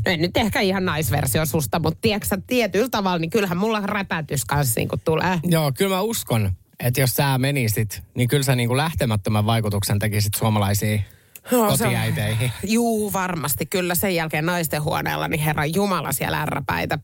[0.05, 4.45] no en nyt ehkä ihan naisversio susta, mutta tiedätkö tietyllä tavalla, niin kyllähän mulla räpätys
[4.45, 5.39] kanssa niinku tulee.
[5.43, 10.33] Joo, kyllä mä uskon, että jos sä menisit, niin kyllä sä niinku lähtemättömän vaikutuksen tekisit
[10.33, 11.05] suomalaisiin
[11.51, 12.51] No, se kotiäiteihin.
[12.63, 13.65] Juu, varmasti.
[13.65, 16.99] Kyllä sen jälkeen naisten huoneella, niin herran jumala siellä ärräpäitä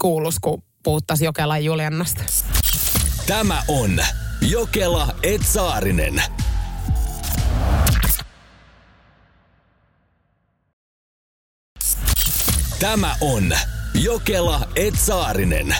[0.00, 2.24] kuulus, kun puhuttaisiin Jokelan Juliannasta.
[3.26, 4.00] Tämä on
[4.40, 5.42] Jokela et
[12.80, 13.52] Tämä on
[13.94, 15.74] Jokela et Saarinen.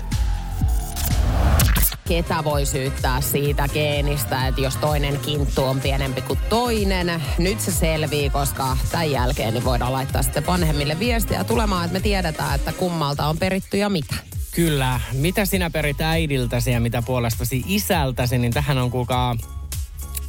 [2.09, 7.23] ketä voi syyttää siitä geenistä, että jos toinen kinttu on pienempi kuin toinen.
[7.39, 12.01] Nyt se selvii, koska tämän jälkeen niin voidaan laittaa sitten vanhemmille viestiä tulemaan, että me
[12.01, 14.15] tiedetään, että kummalta on peritty ja mitä.
[14.55, 15.01] Kyllä.
[15.13, 19.37] Mitä sinä perit äidiltäsi ja mitä puolestasi isältäsi, niin tähän on kuulkaa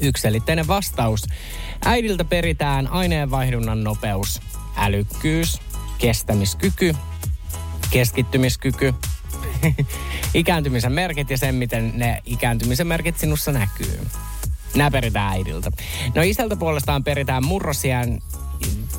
[0.02, 1.24] ykselitteinen vastaus.
[1.86, 4.42] Äidiltä peritään aineenvaihdunnan nopeus,
[4.78, 5.62] älykkyys,
[6.02, 6.96] kestämiskyky,
[7.92, 8.94] keskittymiskyky,
[10.34, 14.00] ikääntymisen merkit ja sen, miten ne ikääntymisen merkit sinussa näkyy.
[14.76, 15.72] Nämä peritään äidiltä.
[16.16, 18.20] No isältä puolestaan peritään murrosiän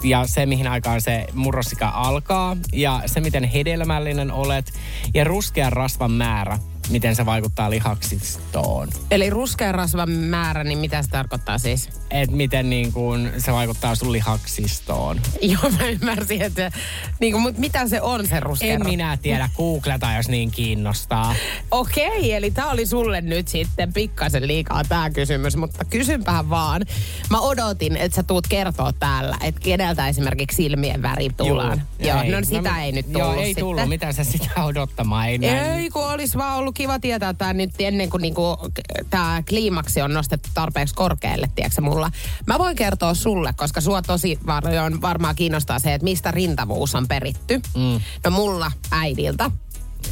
[0.02, 4.72] ja se, mihin aikaan se murrosika alkaa ja se, miten hedelmällinen olet
[5.14, 6.58] ja ruskean rasvan määrä,
[6.92, 8.88] miten se vaikuttaa lihaksistoon.
[9.10, 11.88] Eli ruskean rasvan määrä, niin mitä se tarkoittaa siis?
[12.10, 15.20] Et miten niin kun se vaikuttaa sun lihaksistoon.
[15.42, 16.72] Joo, mä ymmärsin, että
[17.20, 21.34] niin kuin, mutta mitä se on se ruskea En minä tiedä, googleta jos niin kiinnostaa.
[21.70, 26.82] Okei, eli tämä oli sulle nyt sitten pikkasen liikaa tämä kysymys, mutta kysynpähän vaan.
[27.30, 31.82] Mä odotin, että sä tuut kertoa täällä, että keneltä esimerkiksi silmien väri tullaan.
[31.98, 33.64] Joo, no sitä Mä- ei nyt tullut Joo, ei sitten.
[33.64, 33.88] tullut.
[33.88, 35.28] Mitä sä sitä odottamaan?
[35.28, 35.38] Ei.
[35.48, 38.58] Ei, kun olisi vaan ollut kiva tietää tämä nyt ennen kuin niinku,
[39.10, 42.10] tämä kliimaksi on nostettu tarpeeksi korkealle, tiedätkö mulla.
[42.46, 44.64] Mä voin kertoa sulle, koska sua tosi var-
[45.00, 47.60] varmaan kiinnostaa se, että mistä rintavuus on peritty.
[47.76, 48.00] Mm.
[48.24, 49.50] No mulla äidiltä.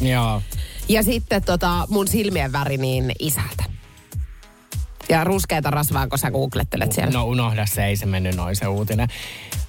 [0.01, 0.43] Joo.
[0.89, 3.65] Ja sitten tota, mun silmien väri niin isältä.
[5.09, 7.13] Ja ruskeita rasvaa, kun sä googlettelet siellä.
[7.13, 9.09] No unohda se, ei se mennyt noin se uutinen.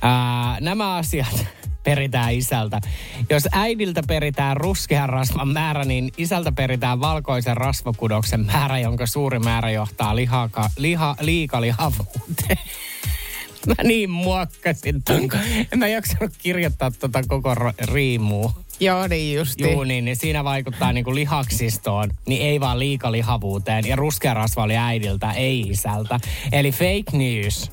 [0.01, 1.45] Ää, nämä asiat
[1.83, 2.81] peritään isältä.
[3.29, 9.71] Jos äidiltä peritään ruskean rasvan määrä, niin isältä peritään valkoisen rasvakudoksen määrä, jonka suuri määrä
[9.71, 12.57] johtaa lihaka, liha, liikalihavuuteen.
[13.67, 15.29] Mä niin muokkasin ton.
[15.73, 18.53] En mä jaksanut kirjoittaa tota koko riimua.
[18.79, 19.63] Joo, niin justi.
[19.63, 23.87] Juu, niin, niin siinä vaikuttaa niinku lihaksistoon, niin ei vaan liikalihavuuteen.
[23.87, 26.19] Ja ruskea rasva oli äidiltä, ei isältä.
[26.51, 27.71] Eli fake news.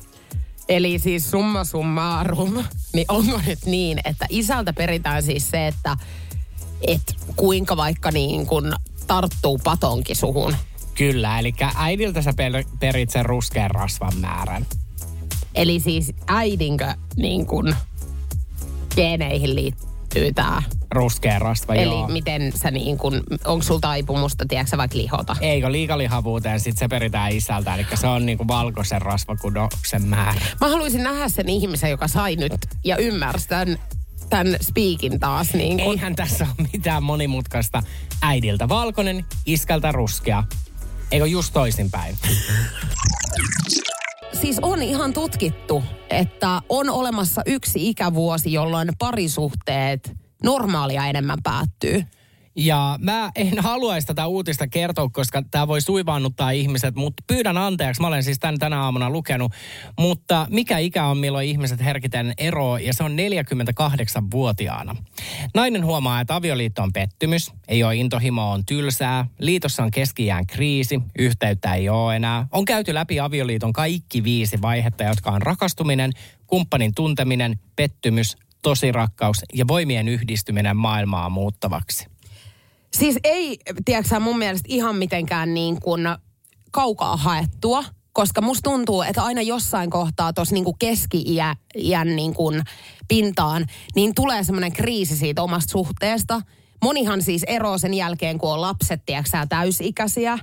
[0.69, 5.97] Eli siis summa summarum, niin onko nyt niin, että isältä peritään siis se, että
[6.87, 7.01] et
[7.35, 8.73] kuinka vaikka niin kun
[9.07, 10.55] tarttuu patonki suhun.
[10.95, 14.65] Kyllä, eli äidiltä sä per, perit sen ruskean rasvan määrän.
[15.55, 17.75] Eli siis äidinkö niin kun
[18.95, 19.88] geeneihin liittyy
[20.35, 20.63] tämä.
[20.91, 22.07] Ruskea rasva, Eli joo.
[22.07, 25.35] miten sä niin kun, onko sulla taipumusta, tiedätkö vaikka lihota?
[25.41, 30.41] Eikö liikalihavuuteen, sit se peritään isältä, eli se on niinku valkoisen rasvakudoksen määrä.
[30.61, 33.77] Mä haluaisin nähdä sen ihmisen, joka sai nyt ja ymmärsi tämän,
[34.29, 35.53] tämän speakin taas.
[35.53, 35.93] Niin kun.
[35.93, 37.83] Eihän tässä ole mitään monimutkaista.
[38.21, 40.43] Äidiltä valkoinen, iskältä ruskea.
[41.11, 42.17] Eikö just toisinpäin?
[44.33, 50.13] Siis on ihan tutkittu, että on olemassa yksi ikävuosi, jolloin parisuhteet
[50.43, 52.03] normaalia enemmän päättyy.
[52.55, 58.01] Ja mä en haluaisi tätä uutista kertoa, koska tämä voi suivaannuttaa ihmiset, mutta pyydän anteeksi.
[58.01, 59.51] Mä olen siis tän tänä aamuna lukenut.
[59.99, 64.95] Mutta mikä ikä on, milloin ihmiset herkiten eroa, ja se on 48-vuotiaana.
[65.55, 71.01] Nainen huomaa, että avioliitto on pettymys, ei ole intohimo, on tylsää, liitossa on keskiään kriisi,
[71.19, 72.47] yhteyttä ei ole enää.
[72.51, 76.11] On käyty läpi avioliiton kaikki viisi vaihetta, jotka on rakastuminen,
[76.47, 82.18] kumppanin tunteminen, pettymys, tosirakkaus ja voimien yhdistyminen maailmaa muuttavaksi.
[82.93, 86.01] Siis ei, tiedätkö mun mielestä ihan mitenkään niin kuin
[86.71, 92.61] kaukaa haettua, koska musta tuntuu, että aina jossain kohtaa tuossa niin keski-iän niin kuin
[93.07, 96.41] pintaan, niin tulee semmoinen kriisi siitä omasta suhteesta.
[96.81, 100.39] Monihan siis eroo sen jälkeen, kun on lapset, tiedätkö täysikäisiä,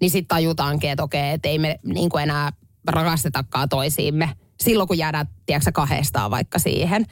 [0.00, 2.52] niin sitten tajutaankin, että okei, että ei me niin kuin enää
[2.88, 4.30] rakastetakaan toisiimme
[4.60, 7.06] silloin, kun jäädään, tiedätkö kahdestaan vaikka siihen.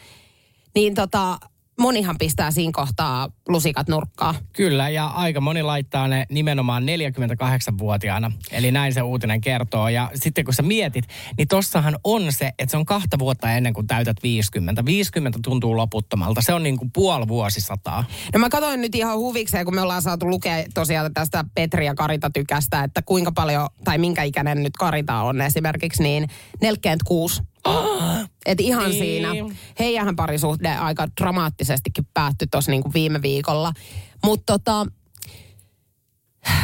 [0.74, 1.38] Niin tota,
[1.78, 4.34] monihan pistää siinä kohtaa lusikat nurkkaan.
[4.52, 8.32] Kyllä, ja aika moni laittaa ne nimenomaan 48-vuotiaana.
[8.50, 9.88] Eli näin se uutinen kertoo.
[9.88, 11.04] Ja sitten kun sä mietit,
[11.38, 14.84] niin tossahan on se, että se on kahta vuotta ennen kuin täytät 50.
[14.84, 16.42] 50 tuntuu loputtomalta.
[16.42, 18.04] Se on niin kuin puoli vuosisataa.
[18.34, 21.94] No mä katsoin nyt ihan huvikseen, kun me ollaan saatu lukea tosiaan tästä Petri ja
[21.94, 26.28] Karita tykästä, että kuinka paljon, tai minkä ikäinen nyt Karita on esimerkiksi, niin
[26.60, 27.42] 46.
[28.46, 28.98] Et ihan Niin.
[28.98, 29.28] siinä.
[29.78, 33.72] Heijähän parisuhde aika dramaattisestikin päättyi tuossa niinku viime viikolla.
[34.24, 34.86] Mutta tota,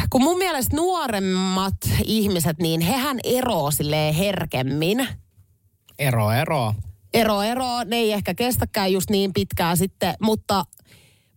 [0.09, 5.07] kun mun mielestä nuoremmat ihmiset, niin hehän eroo silleen herkemmin
[5.99, 6.73] Ero, ero.
[7.13, 10.63] ero, ero, ne ei ehkä kestäkään just niin pitkään sitten, mutta,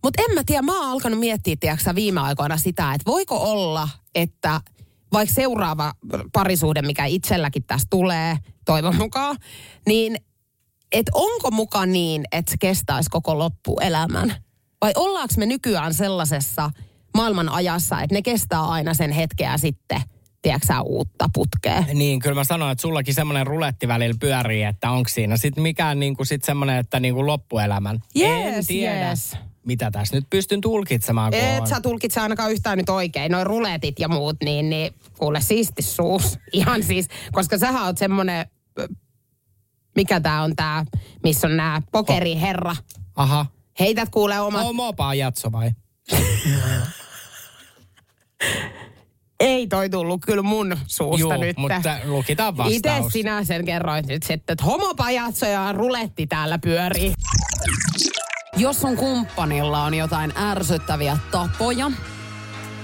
[0.03, 3.37] mutta en mä tiedä, mä oon alkanut miettiä, tiedätkö, sä, viime aikoina sitä, että voiko
[3.51, 4.61] olla, että
[5.13, 5.93] vaikka seuraava
[6.33, 9.37] parisuhde, mikä itselläkin tässä tulee, toivon mukaan,
[9.87, 10.17] niin
[10.91, 14.35] et onko muka niin, että se kestäisi koko loppuelämän?
[14.81, 16.69] Vai ollaanko me nykyään sellaisessa
[17.13, 20.01] maailman ajassa, että ne kestää aina sen hetkeä sitten,
[20.41, 21.83] tiedätkö uutta putkea?
[21.93, 25.99] Niin, kyllä mä sanoin, että sullakin semmoinen ruletti välillä pyörii, että onko siinä sitten mikään
[25.99, 27.99] niinku sit semmoinen, että niinku loppuelämän.
[28.15, 29.37] en Yes, tiedä, yes.
[29.67, 31.31] Mitä tässä nyt pystyn tulkitsemaan.
[31.31, 31.67] kun Et on.
[31.67, 33.31] sä tulkitse ainakaan yhtään nyt oikein.
[33.31, 36.39] Noin ruletit ja muut, niin, niin kuule siisti suus.
[36.53, 38.45] Ihan siis, koska sähän oot semmonen,
[39.95, 40.85] mikä tää on tää,
[41.23, 42.75] missä on nää pokeriherra.
[43.15, 43.45] Aha.
[43.79, 44.75] Heität kuule omat...
[44.75, 45.71] Mopaa jatso vai?
[49.39, 51.57] Ei toi tullut kyllä mun suusta Juu, nyt.
[51.57, 52.75] mutta lukitaan vastaus.
[52.75, 57.13] Itse sinä sen kerroit nyt sitten, että homopajatso ja ruletti täällä pyörii.
[58.57, 61.91] Jos sun kumppanilla on jotain ärsyttäviä tapoja,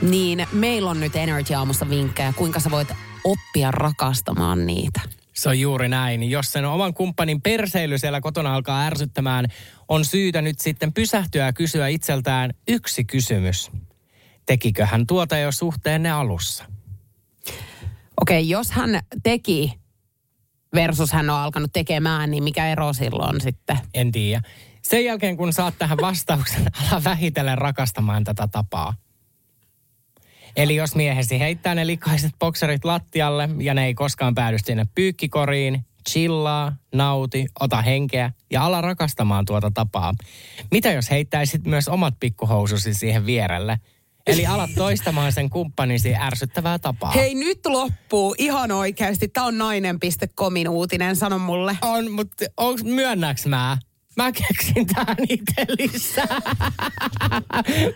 [0.02, 2.88] niin meillä on nyt Energy Aamusta vinkkejä, kuinka sä voit
[3.24, 5.02] oppia rakastamaan niitä.
[5.34, 6.30] Se on juuri näin.
[6.30, 9.46] Jos sen oman kumppanin perseily siellä kotona alkaa ärsyttämään,
[9.88, 13.72] on syytä nyt sitten pysähtyä ja kysyä itseltään yksi kysymys.
[14.46, 16.66] Tekikö hän tuota jo suhteenne alussa?
[18.22, 19.74] Okei, jos hän teki
[20.76, 23.80] versus hän on alkanut tekemään, niin mikä ero silloin sitten?
[23.94, 24.42] En tiedä.
[24.84, 28.94] Sen jälkeen, kun saat tähän vastauksen, ala vähitellen rakastamaan tätä tapaa.
[30.56, 35.86] Eli jos miehesi heittää ne likaiset bokserit lattialle ja ne ei koskaan päädy sinne pyykkikoriin,
[36.10, 40.14] chillaa, nauti, ota henkeä ja ala rakastamaan tuota tapaa.
[40.72, 43.80] Mitä jos heittäisit myös omat pikkuhoususi siihen vierelle?
[44.28, 47.12] Eli alat toistamaan sen kumppanisi ärsyttävää tapaa.
[47.12, 49.28] Hei, nyt loppuu ihan oikeasti.
[49.28, 51.78] Tämä on nainen.comin uutinen, sano mulle.
[51.82, 53.78] On, mutta onks, myönnäks mä?
[54.16, 56.42] Mä keksin tähän itse lisää.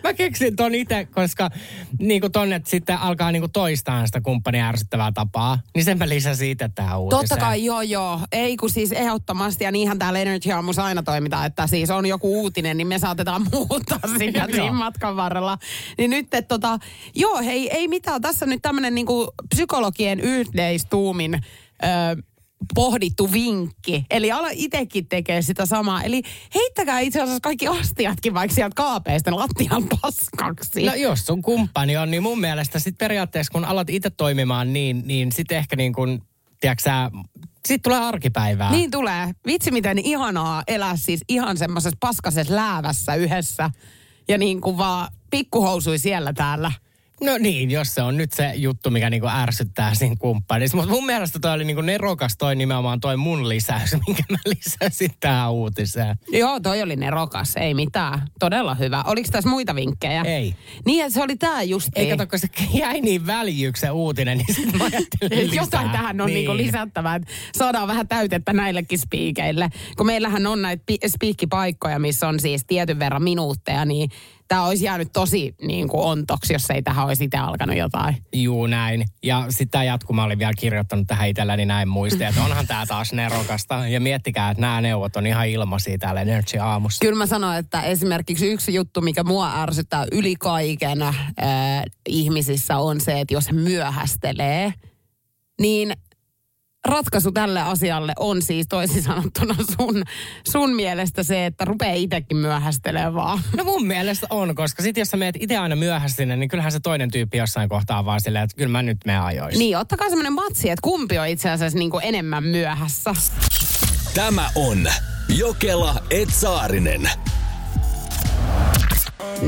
[0.04, 1.50] mä keksin ton itse, koska
[1.98, 5.58] niinku tonne että sitten alkaa niinku toistaa sitä kumppanin ärsyttävää tapaa.
[5.74, 7.28] Niin sen mä lisäsin itse tähän uutiseen.
[7.28, 8.20] Totta kai, joo joo.
[8.32, 12.40] Ei kun siis ehdottomasti, ja niinhän täällä Energy Aamussa aina toimitaan, että siis on joku
[12.40, 15.58] uutinen, niin me saatetaan muuttaa sitä siinä matkan varrella.
[15.98, 16.78] Niin nyt, että tota,
[17.14, 18.22] joo, hei, ei mitään.
[18.22, 22.22] Tässä on nyt tämmöinen niinku psykologien yhteistuumin ö,
[22.74, 24.04] pohdittu vinkki.
[24.10, 26.02] Eli ala itsekin tekee sitä samaa.
[26.02, 26.22] Eli
[26.54, 30.86] heittäkää itse asiassa kaikki astiatkin vaikka sieltä kaapeista lattian paskaksi.
[30.86, 35.02] No jos sun kumppani on, niin mun mielestä sit periaatteessa kun alat itse toimimaan niin,
[35.06, 36.22] niin sitten ehkä niin kuin,
[36.60, 37.10] tiedätkö sä,
[37.68, 38.70] sit tulee arkipäivää.
[38.70, 39.32] Niin tulee.
[39.46, 43.70] Vitsi miten ihanaa elää siis ihan semmoisessa paskasessa läävässä yhdessä.
[44.28, 46.72] Ja niin kuin vaan pikkuhousui siellä täällä.
[47.20, 50.76] No niin, jos se on nyt se juttu, mikä niinku ärsyttää siinä kumppanissa.
[50.76, 55.10] Mutta mun mielestä toi oli niinku nerokas toi nimenomaan toi mun lisäys, minkä mä lisäsin
[55.20, 56.16] tähän uutiseen.
[56.32, 58.22] Joo, toi oli nerokas, ei mitään.
[58.38, 59.02] Todella hyvä.
[59.06, 60.22] Oliko tässä muita vinkkejä?
[60.22, 60.54] Ei.
[60.86, 61.88] Niin, se oli tää just.
[61.96, 65.54] Ei kato, kun se jäi niin väljyksi se uutinen, niin sitten mä ajattelin.
[65.60, 66.34] Jotain tähän on niin.
[66.34, 67.28] niinku lisättävää, että
[67.58, 69.68] saadaan vähän täytettä näillekin spiikeille.
[69.96, 74.10] Kun meillähän on näitä pi- spiikkipaikkoja, missä on siis tietyn verran minuutteja, niin
[74.48, 78.16] tämä olisi jäänyt tosi niin kuin ontoksi, jos ei tähän olisi itse alkanut jotain.
[78.32, 79.04] Juu, näin.
[79.22, 83.12] Ja sitten tämä jatkuma oli vielä kirjoittanut tähän itselläni näin muistin, että onhan tämä taas
[83.12, 83.88] nerokasta.
[83.88, 87.00] Ja miettikää, että nämä neuvot on ihan ilmaisia täällä Energy aamussa.
[87.00, 91.16] Kyllä mä sanon, että esimerkiksi yksi juttu, mikä mua ärsyttää yli kaiken äh,
[92.08, 94.74] ihmisissä on se, että jos myöhästelee,
[95.60, 95.92] niin
[96.88, 100.02] ratkaisu tälle asialle on siis toisin sanottuna sun,
[100.50, 103.40] sun mielestä se, että rupeaa itsekin myöhästelemään vaan.
[103.56, 106.72] No mun mielestä on, koska sitten jos sä meet itse aina myöhässä sinne, niin kyllähän
[106.72, 109.58] se toinen tyyppi jossain kohtaa vaan silleen, että kyllä mä nyt menen ajoissa.
[109.58, 113.14] Niin, ottakaa semmoinen matsi, että kumpi on itse asiassa niin kuin enemmän myöhässä.
[114.14, 114.86] Tämä on
[115.28, 117.10] Jokela Etsaarinen.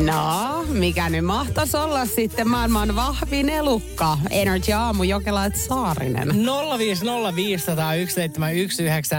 [0.04, 4.18] No, mikä nyt mahtaisi olla sitten maailman vahvin elukka?
[4.30, 6.28] Energy Aamu, Jokela et Saarinen.
[6.28, 6.34] 050501719.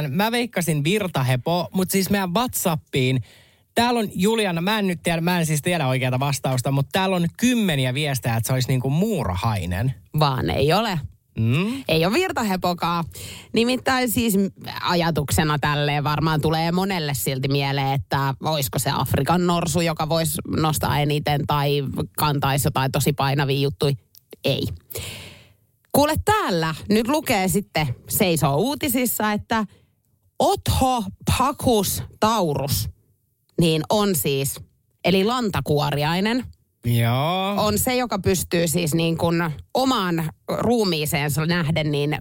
[0.09, 3.23] Mä veikkasin virtahepo, mutta siis meidän Whatsappiin.
[3.75, 7.15] Täällä on Juliana, mä en nyt tiedä, mä en siis tiedä oikeata vastausta, mutta täällä
[7.15, 9.93] on kymmeniä viestejä, että se olisi niinku muurahainen.
[10.19, 10.99] Vaan ei ole.
[11.39, 11.83] Mm?
[11.87, 13.03] Ei ole virtahepokaa.
[13.53, 14.33] Nimittäin siis
[14.81, 20.99] ajatuksena tälleen varmaan tulee monelle silti mieleen, että olisiko se Afrikan norsu, joka voisi nostaa
[20.99, 21.83] eniten tai
[22.17, 23.95] kantaisi jotain tosi painavia juttuja.
[24.43, 24.67] Ei.
[25.91, 29.65] Kuule täällä nyt lukee sitten, seisoo uutisissa, että
[30.39, 31.03] Otho
[31.37, 32.89] Pakus Taurus,
[33.59, 34.59] niin on siis,
[35.05, 36.45] eli lantakuoriainen,
[36.85, 37.65] Joo.
[37.65, 42.17] on se, joka pystyy siis niin kuin omaan ruumiiseensa nähden, niin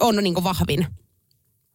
[0.00, 0.86] on niin kuin vahvin.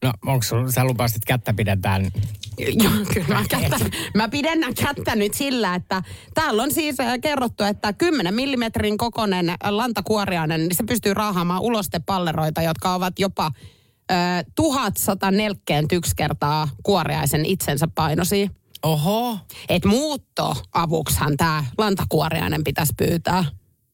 [0.03, 2.11] No onko sulla, sä lupasit, että kättä pidetään
[2.57, 3.77] Joo, kyllä mä, kättä,
[4.15, 9.53] mä pidennän kättä nyt sillä, että täällä on siis äh, kerrottu, että 10 millimetrin kokoinen
[9.69, 13.51] lantakuoriainen, niin se pystyy raahaamaan ulostepalleroita, jotka ovat jopa
[14.11, 18.49] äh, 1141 kertaa kuoriaisen itsensä painoisia.
[18.83, 19.37] Oho.
[19.69, 23.45] Et muuttoavuksihan tämä lantakuoriainen pitäisi pyytää.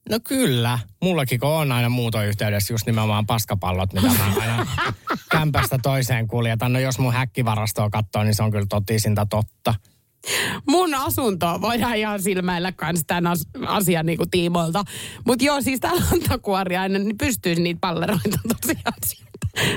[0.10, 0.80] No kyllä.
[1.04, 4.68] Mullakin kun on aina muutoyhteydessä just nimenomaan paskapallot, mitä mä aina
[5.32, 6.74] kämpästä toiseen kuljetan.
[6.74, 9.74] No jos mun häkkivarastoa katsoo, niin se on kyllä totisinta totta.
[10.70, 14.84] Mun asunto voidaan ihan silmäillä kans tämän as- asian niinku tiimoilta.
[15.26, 18.94] Mutta joo, siis tää lantakuoriainen, niin pystyisi niitä palleroita tosiaan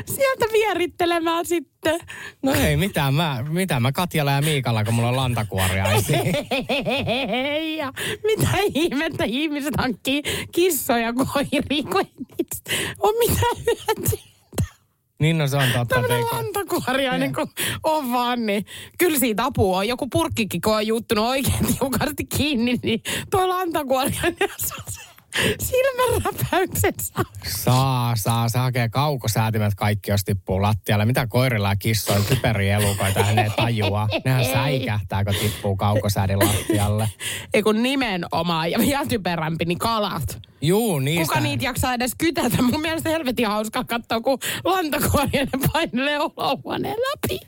[0.06, 2.00] sieltä, vierittelemään sitten.
[2.42, 6.34] No ei mitään, mä, mitä mä Katjalla ja Miikalla, kun mulla on lantakuoria esiin.
[7.78, 7.92] Ja
[8.24, 14.30] mitä ihmettä ihmiset hankkii kissoja koiriin, kun ei niistä ole mitään hyötyä.
[15.20, 15.94] Niin no se on totta.
[15.94, 17.48] Tämmöinen lantakuoriainen, kun
[17.82, 18.66] on vaan, niin
[18.98, 19.88] kyllä siitä apua on.
[19.88, 24.50] Joku purkkikin, kun on juttunut oikein tiukasti kiinni, niin tuo lantakuoriainen
[25.68, 27.24] silmänräpäyksen saa.
[27.46, 28.48] Saa, saa.
[28.48, 31.04] Se hakee kaukosäätimet kaikki, jos tippuu lattialle.
[31.04, 34.08] Mitä koirilla ja kissoilla typerielukoita hän ei tajua.
[34.24, 37.08] Nehän säikähtää, kun tippuu kaukosäädin lattialle.
[37.54, 40.38] Ei kun nimenomaan, ja vielä typerämpi, niin kalat.
[40.60, 41.34] Juu, niistä.
[41.34, 42.62] Kuka niitä jaksaa edes kytätä?
[42.62, 47.40] Mun mielestä helvetin hauskaa katsoa, kun lantakuoriainen painelee olohuoneen läpi.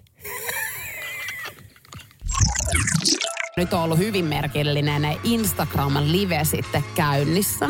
[3.56, 7.68] Nyt on ollut hyvin merkillinen Instagram-live sitten käynnissä.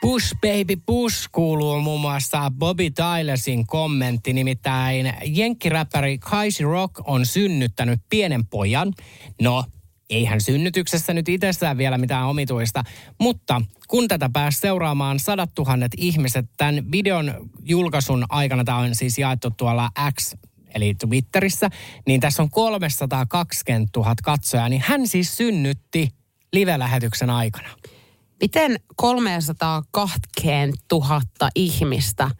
[0.00, 8.00] Push baby push kuuluu muun muassa Bobby Tylersin kommentti, nimittäin jenkkiräppäri Kaisi Rock on synnyttänyt
[8.10, 8.92] pienen pojan.
[9.40, 9.64] No,
[10.10, 12.84] eihän synnytyksessä nyt itsessään vielä mitään omituista,
[13.20, 19.18] mutta kun tätä pääsi seuraamaan sadat tuhannet ihmiset tämän videon julkaisun aikana, tämä on siis
[19.18, 20.34] jaettu tuolla X
[20.74, 21.70] eli Twitterissä,
[22.06, 26.08] niin tässä on 320 000 katsojaa, niin hän siis synnytti
[26.52, 27.68] live-lähetyksen aikana.
[28.40, 31.20] Miten 320 000
[31.54, 32.30] ihmistä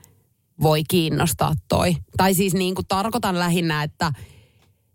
[0.63, 1.97] voi kiinnostaa toi?
[2.17, 4.13] Tai siis niin kuin tarkoitan lähinnä, että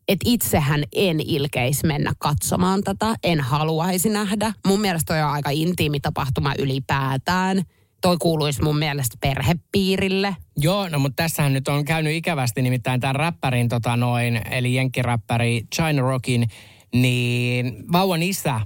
[0.07, 4.53] et itsehän en ilkeis mennä katsomaan tätä, en haluaisi nähdä.
[4.67, 7.63] Mun mielestä toi on aika intiimi tapahtuma ylipäätään.
[8.01, 10.35] Toi kuuluisi mun mielestä perhepiirille.
[10.57, 15.61] Joo, no mutta tässähän nyt on käynyt ikävästi nimittäin tämän räppärin, tota noin, eli jenkkiräppäri
[15.75, 16.47] China Rockin,
[16.93, 18.61] niin vauvan isä,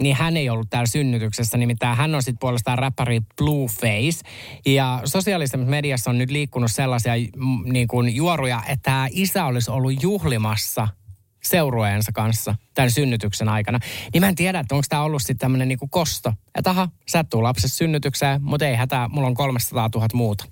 [0.00, 4.20] niin hän ei ollut täällä synnytyksessä, nimittäin hän on sitten puolestaan räppäri Blueface.
[4.66, 9.70] Ja sosiaalisessa mediassa on nyt liikkunut sellaisia mm, niin kuin juoruja, että tämä isä olisi
[9.70, 10.88] ollut juhlimassa
[11.44, 13.78] seurueensa kanssa tämän synnytyksen aikana.
[14.12, 16.32] Niin mä en tiedä, että onko tämä ollut sitten tämmöinen niinku kosto.
[16.54, 20.44] Että aha, sä tuu lapsessa synnytykseen, mutta ei hätää, mulla on 300 000 muuta.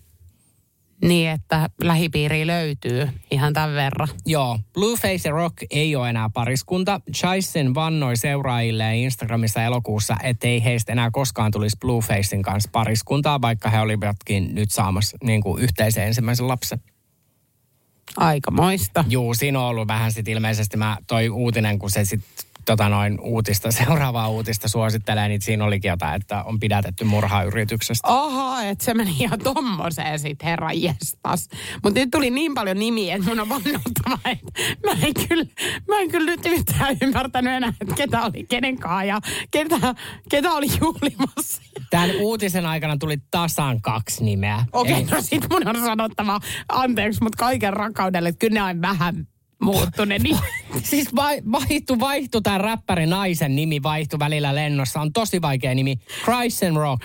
[1.05, 4.09] Niin, että lähipiiri löytyy ihan tämän verran.
[4.27, 7.01] Joo, Blueface ja Rock ei ole enää pariskunta.
[7.17, 13.81] Chaisen vannoi seuraajille Instagramissa elokuussa, ettei heistä enää koskaan tulisi Bluefacein kanssa pariskuntaa, vaikka he
[13.81, 16.81] olivatkin nyt saamassa niin kuin yhteisen ensimmäisen lapsen.
[18.17, 19.05] Aikamoista.
[19.09, 23.21] Juu, siinä on ollut vähän sitten ilmeisesti mä toi uutinen, kun se sitten tota noin
[23.21, 28.09] uutista, seuraavaa uutista suosittelee, niin siinä olikin jotain, että on pidätetty murhayrityksestä.
[28.09, 31.49] Oho, että se meni ihan tommoseen sit, herra jestas.
[31.83, 35.45] Mutta nyt tuli niin paljon nimiä, että mun on vannottava, että mä en kyllä,
[35.89, 39.21] mä en kyllä nyt yhtään ymmärtänyt enää, että ketä oli kenenkaan ja
[39.51, 39.95] ketä,
[40.31, 41.63] ketä oli juhlimassa.
[41.91, 44.65] Tämän uutisen aikana tuli tasan kaksi nimeä.
[44.73, 48.83] Okei, okay, no sit mun on sanottava anteeksi, mutta kaiken rakkaudelle, että kyllä ne on
[48.83, 49.27] vähän
[49.63, 50.23] muuttuneet.
[50.23, 50.39] Niin.
[50.83, 55.01] Siis vai, vaihtu, vaihtu tämä räppäri naisen nimi vaihtu välillä lennossa.
[55.01, 55.97] On tosi vaikea nimi.
[56.25, 57.03] Christ and Rock.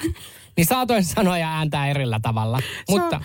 [0.58, 2.60] Niin saatoin sanoa ja ääntää erillä tavalla.
[2.90, 3.22] Mutta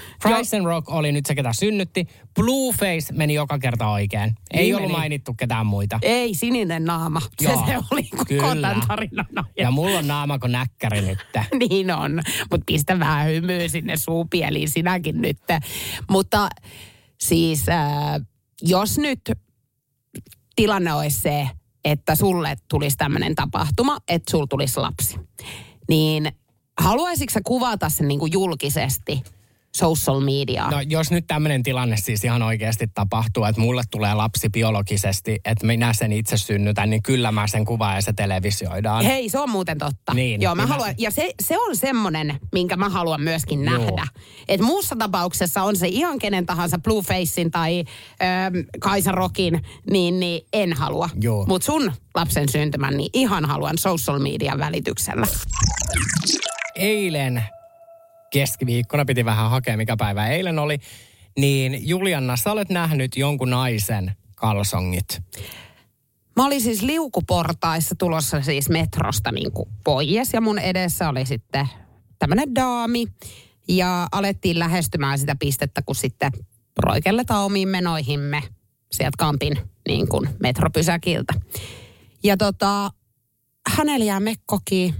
[0.56, 2.06] and Rock oli nyt se, ketä synnytti.
[2.34, 4.34] Blueface meni joka kerta oikein.
[4.50, 4.98] Ei Niin ollut meni.
[4.98, 5.98] mainittu ketään muita.
[6.02, 7.20] Ei, sininen naama.
[7.20, 8.68] Se, Joo, se oli koko kyllä.
[8.68, 9.44] tämän tarinana.
[9.58, 11.18] Ja mulla on naama kuin näkkäri nyt.
[11.68, 15.38] niin on, mutta pistä vähän hymyä sinne suupieliin sinäkin nyt.
[16.10, 16.48] Mutta
[17.20, 17.86] siis äh,
[18.62, 19.20] jos nyt
[20.56, 21.48] tilanne olisi se,
[21.84, 25.16] että sulle tulisi tämmöinen tapahtuma, että sul tulisi lapsi,
[25.88, 26.32] niin
[26.82, 29.22] haluaisitko sä kuvata sen niin kuin julkisesti
[29.76, 30.70] social mediaan?
[30.70, 35.66] No jos nyt tämmöinen tilanne siis ihan oikeasti tapahtuu, että mulle tulee lapsi biologisesti, että
[35.66, 39.04] minä sen itse synnytän, niin kyllä mä sen kuvaan ja se televisioidaan.
[39.04, 40.14] Hei, se on muuten totta.
[40.14, 43.78] Niin, Joo, mä haluan, ja se, se on semmonen, minkä mä haluan myöskin Joo.
[43.78, 44.06] nähdä.
[44.48, 47.84] Et muussa tapauksessa on se ihan kenen tahansa Bluefacein tai
[48.22, 51.10] ähm, Kaisa Rockin, niin, niin en halua.
[51.46, 55.26] Mutta sun lapsen syntymän, niin ihan haluan social median välityksellä.
[56.74, 57.42] Eilen
[58.30, 60.78] keskiviikkona piti vähän hakea, mikä päivä eilen oli,
[61.38, 65.22] niin Julianna, sä olet nähnyt jonkun naisen kalsongit?
[66.36, 71.68] Mä olin siis liukuportaissa tulossa siis metrosta niin kuin pois ja mun edessä oli sitten
[72.18, 73.06] tämmöinen daami.
[73.68, 76.32] Ja alettiin lähestymään sitä pistettä, kun sitten
[76.78, 78.42] roikelletaan omiin menoihimme
[78.92, 79.58] sieltä Kampin
[79.88, 81.34] niin kuin metropysäkiltä.
[82.22, 82.90] Ja tota,
[83.76, 84.94] hänellä jää mekkokin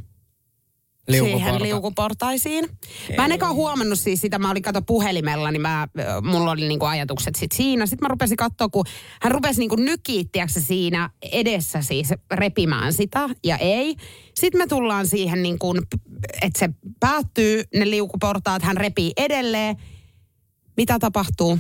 [1.12, 1.64] siihen Liukuporta.
[1.64, 2.68] liukuportaisiin.
[3.16, 5.88] Mä en eka huomannut siis sitä, mä olin kato puhelimella, niin mä,
[6.22, 7.86] mulla oli niinku ajatukset sit siinä.
[7.86, 8.84] Sitten mä rupesin katsoa, kun
[9.22, 13.96] hän rupesi niinku nykiittiäksä siinä edessä siis repimään sitä, ja ei.
[14.34, 15.78] Sitten me tullaan siihen niin kuin,
[16.42, 19.76] että se päättyy, ne liukuportaat, hän repii edelleen.
[20.76, 21.58] Mitä tapahtuu?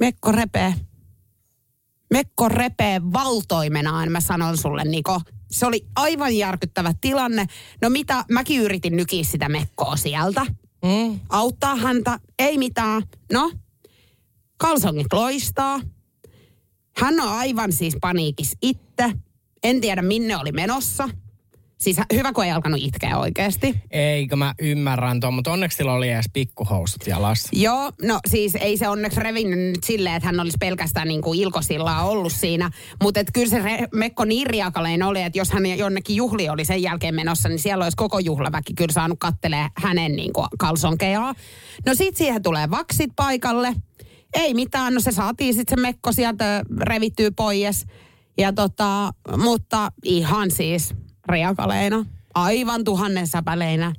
[0.00, 0.74] Mekko repee.
[2.10, 5.20] Mekko repee valtoimenaan, mä sanon sulle, Niko.
[5.50, 7.46] Se oli aivan järkyttävä tilanne.
[7.82, 10.46] No mitä, mäkin yritin nykiä sitä Mekkoa sieltä.
[10.84, 11.20] Mm.
[11.28, 13.02] Auttaa häntä, ei mitään.
[13.32, 13.52] No,
[14.56, 15.80] kalsongit loistaa.
[16.96, 19.12] Hän on aivan siis paniikis itse.
[19.62, 21.08] En tiedä minne oli menossa.
[21.78, 23.74] Siis hyvä, kun ei alkanut itkeä oikeasti.
[23.90, 27.48] Eikö mä ymmärrän tuon, mutta onneksi sillä oli edes pikkuhousut jalassa.
[27.52, 31.40] Joo, no siis ei se onneksi revinnyt nyt silleen, että hän olisi pelkästään niin kuin
[31.40, 32.70] ilkosillaa ollut siinä.
[33.02, 36.82] Mutta kyllä se re- Mekko niin riakalein oli, että jos hän jonnekin juhli oli sen
[36.82, 41.34] jälkeen menossa, niin siellä olisi koko juhlaväki kyllä saanut kattelee hänen niin kuin kalsonkejaan.
[41.86, 43.74] No sit siihen tulee vaksit paikalle.
[44.34, 47.86] Ei mitään, no se saatiin sitten se Mekko sieltä revittyy pois.
[48.38, 50.94] Ja tota, mutta ihan siis
[51.28, 52.04] riakaleina.
[52.34, 53.92] Aivan tuhannen säpäleinä.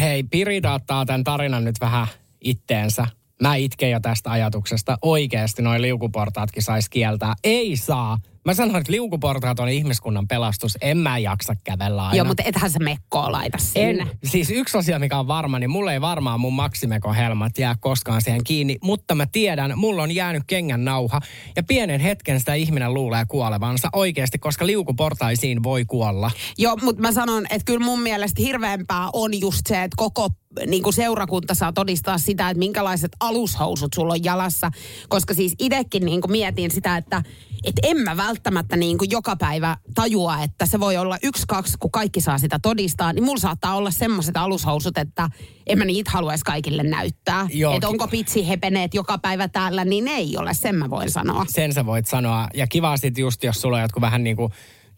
[0.00, 2.06] Hei, Pirita ottaa tämän tarinan nyt vähän
[2.40, 3.06] itteensä.
[3.42, 4.98] Mä itken jo tästä ajatuksesta.
[5.02, 7.34] Oikeasti noin liukuportaatkin saisi kieltää.
[7.44, 8.18] Ei saa.
[8.46, 10.78] Mä sanoin, että liukuportaat on ihmiskunnan pelastus.
[10.80, 12.16] En mä jaksa kävellä aina.
[12.16, 14.02] Joo, mutta ethän se Mekkoa laita sinne.
[14.02, 17.74] En, siis yksi asia, mikä on varma, niin mulla ei varmaan mun Maximekon helmat jää
[17.80, 21.20] koskaan siihen kiinni, mutta mä tiedän, mulla on jäänyt kengän nauha
[21.56, 26.30] ja pienen hetken sitä ihminen luulee kuolevansa oikeasti, koska liukuportaisiin voi kuolla.
[26.58, 30.28] Joo, mutta mä sanon, että kyllä mun mielestä hirveämpää on just se, että koko
[30.66, 34.70] niin kuin seurakunta saa todistaa sitä, että minkälaiset alushousut sulla on jalassa.
[35.08, 37.22] Koska siis itsekin niin kuin mietin sitä, että
[37.64, 41.78] et en mä välttämättä niin kuin joka päivä tajua, että se voi olla yksi, kaksi,
[41.78, 43.12] kun kaikki saa sitä todistaa.
[43.12, 45.30] Niin mulla saattaa olla semmoiset alushousut, että
[45.66, 47.48] en mä niitä haluaisi kaikille näyttää.
[47.74, 51.44] Että onko pitsi hepeneet joka päivä täällä, niin ei ole, sen mä voin sanoa.
[51.48, 52.48] Sen sä voit sanoa.
[52.54, 54.52] Ja kiva sit just, jos sulla on jotkut vähän niin kuin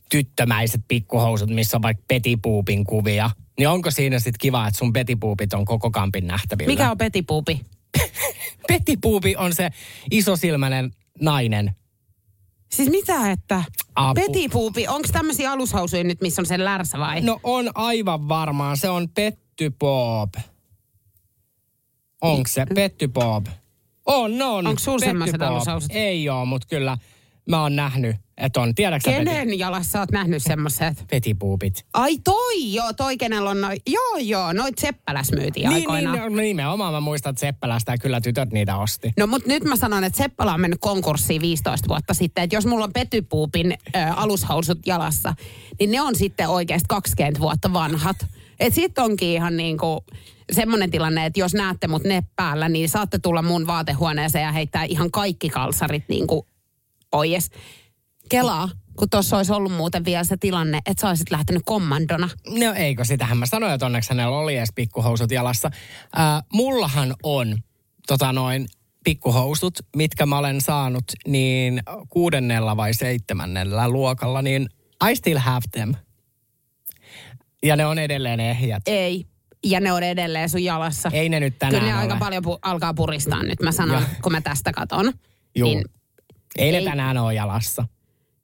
[0.08, 3.30] tyttömäiset pikkuhousut, missä on vaikka petipuupin kuvia.
[3.58, 6.70] Niin onko siinä sitten kiva, että sun petipuupit on koko kampin nähtävillä?
[6.70, 7.60] Mikä on petipuupi?
[8.68, 9.70] Petipuupi on se
[10.10, 10.90] isosilmäinen
[11.20, 11.74] nainen.
[12.72, 14.20] Siis mitä, että Apu.
[14.20, 17.20] petipuupi, onko tämmöisiä alushousuja nyt, missä on se lärsä vai?
[17.20, 18.76] No on aivan varmaan.
[18.76, 20.34] Se on Petty Bob.
[22.20, 23.46] Onko se Petty Bob?
[24.06, 24.66] On, on.
[24.66, 25.48] Onko sulla semmoiset Bob.
[25.48, 25.90] alushousut?
[25.94, 26.98] Ei oo, mutta kyllä
[27.48, 28.74] mä oon nähnyt, että on.
[28.74, 29.30] Tiedätkö sä Peti?
[29.30, 31.04] Kenen jalassa oot nähnyt semmoiset?
[31.10, 31.84] Petipuupit.
[31.94, 36.16] Ai toi joo, toi kenellä on noin, joo joo, noit Seppäläs myytiin Niin, aikoinaan.
[36.18, 39.12] niin, no, nimenomaan mä muistan, että Seppälästä ja kyllä tytöt niitä osti.
[39.18, 42.44] No mutta nyt mä sanon, että Seppälä on mennyt konkurssiin 15 vuotta sitten.
[42.44, 45.34] Että jos mulla on Petypuupin ö, alushousut jalassa,
[45.80, 48.16] niin ne on sitten oikeasti 20 vuotta vanhat.
[48.60, 50.04] Et sit onkin ihan niinku
[50.52, 54.84] semmoinen tilanne, että jos näette mut ne päällä, niin saatte tulla mun vaatehuoneeseen ja heittää
[54.84, 56.46] ihan kaikki kalsarit niinku
[57.10, 57.50] pois.
[58.28, 58.68] Kelaa,
[58.98, 62.28] kun tuossa olisi ollut muuten vielä se tilanne, että sä olisit lähtenyt kommandona.
[62.50, 65.70] No eikö, sitähän mä sanoin, että onneksi hänellä oli edes pikkuhousut jalassa.
[66.18, 67.58] Äh, mullahan on
[68.06, 68.66] tota noin
[69.04, 74.68] pikkuhousut, mitkä mä olen saanut niin kuudennella vai seitsemännellä luokalla, niin
[75.10, 75.94] I still have them.
[77.62, 78.82] Ja ne on edelleen ehjät.
[78.86, 79.24] Ei.
[79.66, 81.10] Ja ne on edelleen sun jalassa.
[81.12, 82.02] Ei ne nyt tänään Kyllä ne ole.
[82.02, 84.10] aika paljon pu- alkaa puristaa nyt, mä sanon, Joo.
[84.22, 85.12] kun mä tästä katon.
[85.56, 85.68] Juu.
[85.68, 85.84] Niin,
[86.56, 86.84] Ei ne ei.
[86.84, 87.86] tänään ole jalassa.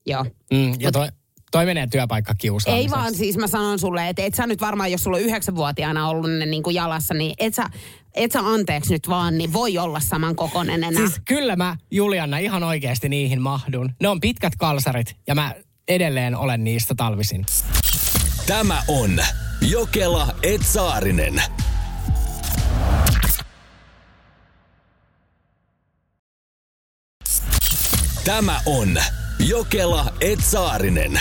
[0.07, 0.25] Joo.
[0.53, 1.09] Mm, ja toi,
[1.51, 2.35] toi menee työpaikka
[2.67, 6.09] Ei vaan siis mä sanon sulle, että et sä nyt varmaan, jos sulla on yhdeksänvuotiaana
[6.09, 7.71] ollut ne niin kuin jalassa, niin et sä,
[8.15, 11.07] et sä anteeksi nyt vaan, niin voi olla saman kokonen enää.
[11.07, 13.93] Siis kyllä mä, Julianna, ihan oikeasti niihin mahdun.
[14.01, 15.55] Ne on pitkät kalsarit ja mä
[15.89, 17.45] edelleen olen niistä talvisin.
[18.47, 19.19] Tämä on
[19.61, 21.43] Jokela Etsaarinen.
[28.25, 28.99] Tämä on
[29.39, 31.21] Jokela Etsaarinen.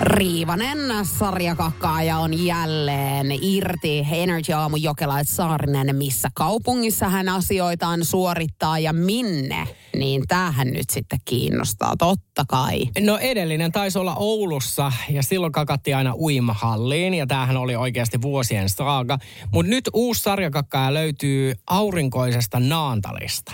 [0.00, 0.78] Riivanen
[1.18, 9.68] sarjakakkaaja on jälleen irti Energy Aamu Jokelait Saarinen, missä kaupungissa hän asioitaan suorittaa ja minne.
[9.96, 12.80] Niin tämähän nyt sitten kiinnostaa, totta kai.
[13.00, 18.68] No edellinen taisi olla Oulussa ja silloin kakattiin aina uimahalliin ja tämähän oli oikeasti vuosien
[18.68, 19.18] saaga.
[19.52, 23.52] Mutta nyt uusi sarjakakkaa löytyy aurinkoisesta Naantalista.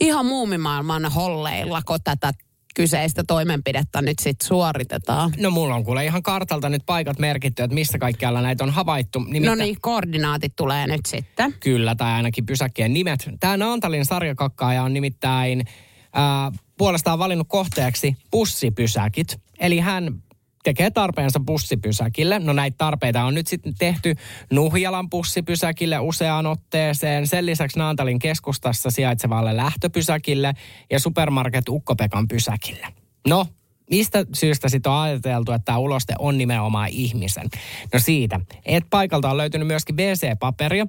[0.00, 2.32] Ihan muumimaailman holleilla, kun tätä
[2.74, 5.32] kyseistä toimenpidettä nyt sitten suoritetaan.
[5.38, 9.18] No mulla on kuule ihan kartalta nyt paikat merkitty, että missä kaikkialla näitä on havaittu.
[9.18, 11.54] Nimittäin, No niin, koordinaatit tulee nyt sitten.
[11.60, 13.28] Kyllä, tai ainakin pysäkkien nimet.
[13.40, 15.64] Tämä Naantalin sarjakakkaaja on nimittäin
[16.12, 19.40] ää, puolestaan valinnut kohteeksi bussipysäkit.
[19.60, 20.22] Eli hän
[20.62, 22.38] tekee tarpeensa bussipysäkille.
[22.38, 24.14] No näitä tarpeita on nyt sitten tehty
[24.52, 27.26] Nuhjalan bussipysäkille useaan otteeseen.
[27.26, 30.52] Sen lisäksi Naantalin keskustassa sijaitsevalle lähtöpysäkille
[30.90, 32.86] ja supermarket Ukkopekan pysäkille.
[33.28, 33.46] No,
[33.90, 37.46] Mistä syystä sitten on ajateltu, että tämä uloste on nimenomaan ihmisen?
[37.92, 40.86] No siitä, että paikalta on löytynyt myöskin BC-paperia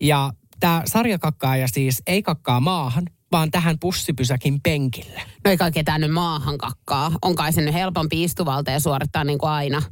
[0.00, 3.04] ja tämä sarjakakkaaja siis ei kakkaa maahan,
[3.34, 5.22] vaan tähän bussipysäkin penkille.
[5.44, 7.12] No ei kai ketään nyt maahan kakkaa.
[7.22, 9.82] On kai se nyt helpompi istuvalta ja suorittaa niin kuin aina.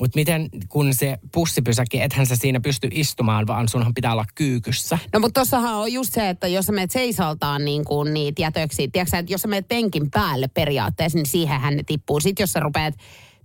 [0.00, 4.98] Mutta miten, kun se bussipysäkki, ethän sä siinä pysty istumaan, vaan sunhan pitää olla kyykyssä.
[5.12, 8.88] No mutta tossahan on just se, että jos sä menet seisaltaan niin kuin niitä jätöksiä,
[8.92, 12.20] tiedätkö, että jos sä menet penkin päälle periaatteessa, niin siihenhän ne tippuu.
[12.20, 12.94] Sitten jos sä rupeat,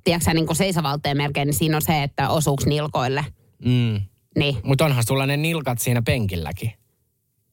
[0.04, 3.26] tiedätkö, niin kuin seisavalteen melkein, niin siinä on se, että osuuks nilkoille.
[3.66, 4.02] Mm.
[4.38, 4.58] Niin.
[4.64, 6.72] Mutta onhan sulla ne nilkat siinä penkilläkin.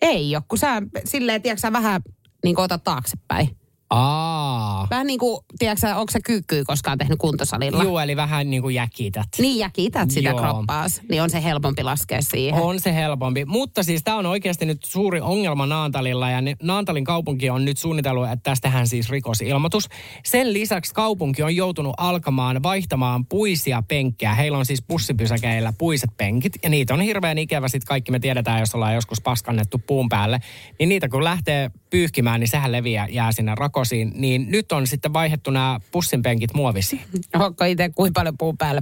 [0.05, 2.03] Ei ole, kun sä silleen, tiedätkö, sä vähän
[2.45, 3.57] niin otat taaksepäin.
[3.95, 4.87] Aa.
[4.91, 7.83] Vähän niin kuin, tiedätkö, onko sä kyykkyä koskaan tehnyt kuntosalilla?
[7.83, 9.29] Joo, eli vähän niin kuin jäkität.
[9.39, 10.39] Niin, ja kiität sitä Joo.
[10.39, 12.63] kroppaas, niin on se helpompi laskea siihen.
[12.63, 13.45] On se helpompi.
[13.45, 18.25] Mutta siis tämä on oikeasti nyt suuri ongelma Naantalilla ja Naantalin kaupunki on nyt suunnitellut,
[18.25, 19.89] että tästähän siis rikosilmoitus.
[20.25, 24.35] Sen lisäksi kaupunki on joutunut alkamaan vaihtamaan puisia penkkejä.
[24.35, 27.69] Heillä on siis bussipysäkeillä puiset penkit ja niitä on hirveän ikävä.
[27.69, 30.41] Sitten kaikki me tiedetään, jos ollaan joskus paskannettu puun päälle.
[30.79, 34.13] Niin niitä kun lähtee pyyhkimään, niin sehän leviää, jää sinne rakosiin.
[34.15, 37.03] Niin nyt on sitten vaihdettu nämä bussin penkit muovisiin.
[37.35, 38.81] Onko itse kuinka paljon puun päälle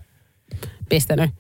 [0.89, 1.31] pistänyt?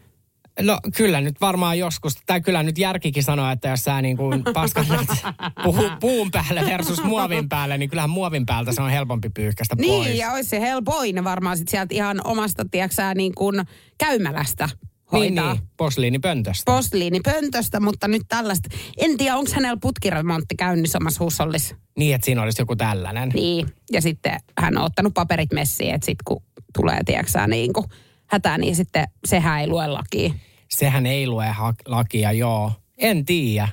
[0.61, 4.43] No kyllä nyt varmaan joskus, tai kyllä nyt järkikin sanoo, että jos sä niin kuin
[4.53, 5.07] paskannat
[5.65, 10.07] puhu, puun päälle versus muovin päälle, niin kyllähän muovin päältä se on helpompi pyyhkästä pois.
[10.07, 13.65] Niin, ja olisi se helpoin varmaan sit sieltä ihan omasta, tiedätkö niin kuin
[13.99, 15.53] käymälästä niin, hoitaa.
[15.55, 16.73] niin, posliinipöntöstä.
[16.73, 18.69] Posliinipöntöstä, mutta nyt tällaista.
[18.99, 21.77] En tiedä, onko hänellä putkiremontti käynnissä omassa huushollissa.
[21.99, 23.29] niin, että siinä olisi joku tällainen.
[23.29, 26.43] Niin, ja sitten hän on ottanut paperit messiin, että sitten kun
[26.75, 27.87] tulee, tiedätkö niin kuin
[28.27, 30.35] hätää, niin sitten sehän ei lue lakia.
[30.69, 32.73] Sehän ei lue ha- lakia, joo.
[32.99, 33.69] En tiedä.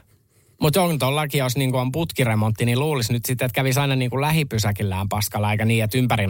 [0.61, 3.95] Mutta on tuon laki, jos niinku on putkiremontti, niin luulisi nyt sitten, että kävisi aina
[3.95, 6.19] niinku lähipysäkillään paskalla, eikä niin, että ympäri.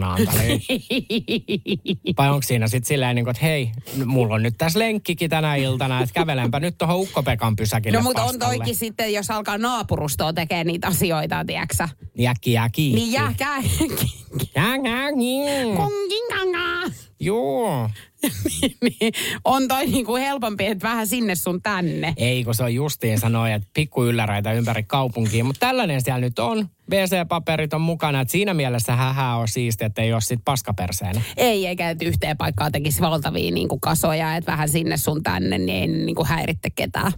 [2.18, 3.72] Vai onko siinä sitten silleen, niinku, että hei,
[4.04, 8.24] mulla on nyt tässä lenkkikin tänä iltana, että kävelenpä nyt tuohon Ukkopekan pysäkille No mutta
[8.24, 11.88] on toikin sitten, jos alkaa naapurustoa tekemään niitä asioita, tiedätkö
[12.28, 13.00] äkkiä jää kiinni.
[13.00, 13.12] Niin.
[13.12, 15.76] Jää, jää, niin.
[15.76, 16.82] Konginkangaa.
[17.20, 17.90] Joo.
[18.82, 19.12] niin,
[19.44, 22.14] on toi niinku helpompi, että vähän sinne sun tänne.
[22.16, 25.46] Ei, kun se on justiin sanoi, että pikku ylläreitä ympäri kaupunkiin.
[25.46, 26.68] Mutta tällainen siellä nyt on.
[26.90, 28.20] BC-paperit on mukana.
[28.20, 31.22] Että siinä mielessä hähä on siisti, että ei ole sit paskaperseenä.
[31.36, 35.82] Ei, eikä että yhteen paikkaan tekisi valtavia niinku kasoja, että vähän sinne sun tänne, niin
[35.82, 37.12] ei niinku häiritte ketään.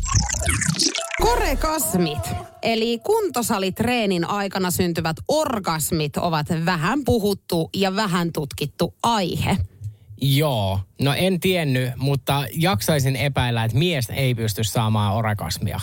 [1.21, 2.31] Korekasmit,
[2.63, 9.57] eli kuntosalitreenin aikana syntyvät orgasmit ovat vähän puhuttu ja vähän tutkittu aihe.
[10.25, 15.81] Joo, no en tiennyt, mutta jaksaisin epäillä, että mies ei pysty saamaan orakasmia.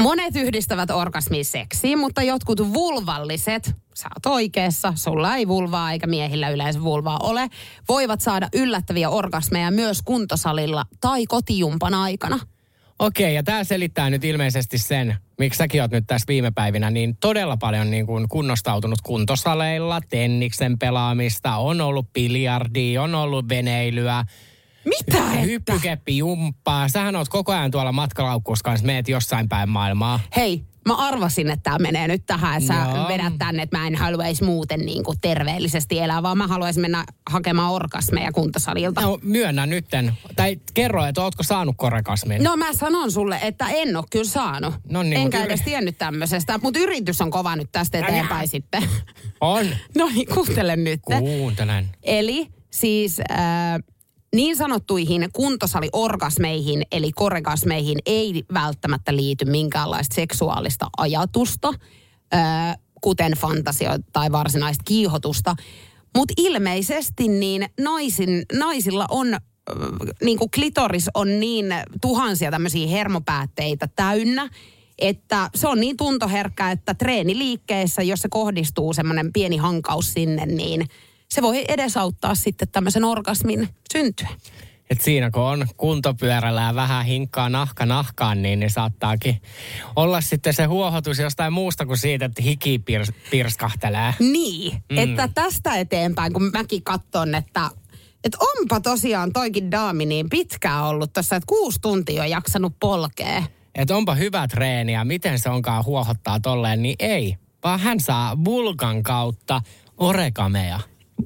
[0.00, 6.48] Monet yhdistävät orgasmin seksiin, mutta jotkut vulvalliset, sä oot oikeassa, sulla ei vulvaa eikä miehillä
[6.48, 7.48] yleensä vulvaa ole,
[7.88, 12.38] voivat saada yllättäviä orgasmeja myös kuntosalilla tai kotijumpan aikana.
[12.98, 17.16] Okei, ja tämä selittää nyt ilmeisesti sen, miksi säkin oot nyt tässä viime päivinä niin
[17.16, 24.24] todella paljon niin kuin kunnostautunut kuntosaleilla, tenniksen pelaamista, on ollut biljardia, on ollut veneilyä,
[24.84, 25.30] Mitä?
[25.30, 26.88] hyppykeppi jumppaa.
[26.88, 30.20] Sähän oot koko ajan tuolla matkalaukussa kanssa, meet jossain päin maailmaa.
[30.36, 33.08] Hei, mä arvasin, että tämä menee nyt tähän, että sä Joo.
[33.08, 37.04] vedät tänne, että mä en haluaisi muuten niin kuin terveellisesti elää, vaan mä haluaisin mennä
[37.30, 39.00] hakemaan orgasmeja kuntosalilta.
[39.00, 42.44] No myönnä nytten, tai kerro, että ootko saanut korekasmin?
[42.44, 44.74] No mä sanon sulle, että en ole kyllä saanut.
[44.90, 48.82] No niin, Enkä edes yri- tiennyt tämmöisestä, mutta yritys on kova nyt tästä eteenpäin sitten.
[49.40, 49.66] On.
[49.98, 51.00] No niin, kuuntele nyt.
[51.04, 51.88] Kuuntelen.
[52.02, 53.36] Eli siis äh,
[54.34, 61.72] niin sanottuihin kuntosaliorgasmeihin, eli koregasmeihin, ei välttämättä liity minkäänlaista seksuaalista ajatusta,
[63.00, 65.56] kuten fantasioita tai varsinaista kiihotusta.
[66.16, 69.36] Mutta ilmeisesti niin naisin, naisilla on,
[70.24, 71.66] niin kuin klitoris on niin
[72.00, 74.48] tuhansia tämmöisiä hermopäätteitä täynnä,
[74.98, 80.86] että se on niin tuntoherkkä, että treeniliikkeessä, jos se kohdistuu semmoinen pieni hankaus sinne, niin
[81.28, 84.28] se voi edesauttaa sitten tämmöisen orgasmin syntyä.
[84.90, 89.42] että siinä kun on kuntopyörällä ja vähän hinkkaa nahka nahkaan, niin, niin saattaakin
[89.96, 94.14] olla sitten se huohotus jostain muusta kuin siitä, että hiki pirs, pirskahtelee.
[94.18, 94.98] Niin, Mm.
[94.98, 97.70] että tästä eteenpäin, kun mäkin katson, että
[98.24, 103.42] että onpa tosiaan toikin daami niin pitkään ollut tuossa, että kuusi tuntia on jaksanut polkea.
[103.74, 107.36] Että onpa hyvä treeni ja miten se onkaan huohottaa tolleen, niin ei.
[107.64, 109.60] Vaan hän saa vulkan kautta
[109.96, 110.80] orekamea.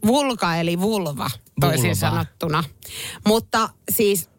[0.06, 1.30] Vulka eli vulva,
[1.60, 1.94] toisin Vulva.
[1.94, 2.64] sanottuna.
[3.26, 4.30] Mutta siis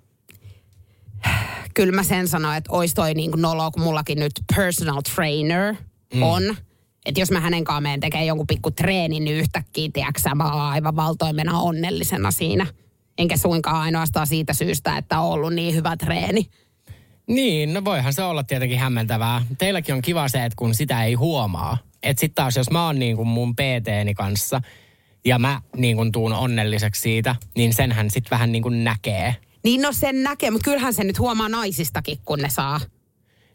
[1.74, 5.76] kyllä mä sen sanoin, että ois toi niin nolo, kun mullakin nyt personal trainer
[6.14, 6.24] mm.
[6.24, 6.58] on.
[7.06, 10.62] Että jos mä hänen kanssaan menen tekemään jonkun pikku treenin, niin yhtäkkiä, tiedätkö, mä oon
[10.62, 12.68] aivan valtoimena onnellisena siinä.
[13.18, 16.50] Enkä suinkaan ainoastaan siitä syystä, että on ollut niin hyvä treeni.
[17.28, 19.46] Niin, no voihan se olla tietenkin hämmentävää.
[19.58, 21.78] Teilläkin on kiva se, että kun sitä ei huomaa.
[22.04, 24.62] Että sitten taas, jos mä oon niin kuin mun PTni kanssa
[25.26, 29.36] ja mä niin kuin tuun onnelliseksi siitä, niin senhän sitten vähän niin kuin näkee.
[29.64, 32.80] Niin no sen näkee, mutta kyllähän se nyt huomaa naisistakin, kun ne saa.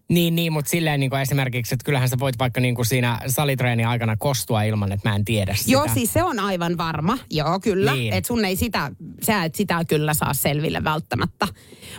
[0.09, 3.21] Niin, niin mutta silleen niin kuin esimerkiksi, että kyllähän sä voit vaikka niin kuin siinä
[3.27, 5.71] salitreenin aikana kostua ilman, että mä en tiedä sitä.
[5.71, 7.19] Joo, siis se on aivan varma.
[7.31, 7.93] Joo, kyllä.
[7.93, 8.01] Niin.
[8.01, 8.13] Niin.
[8.13, 8.93] Että sun ei sitä,
[9.23, 11.49] sä et sitä kyllä saa selville välttämättä.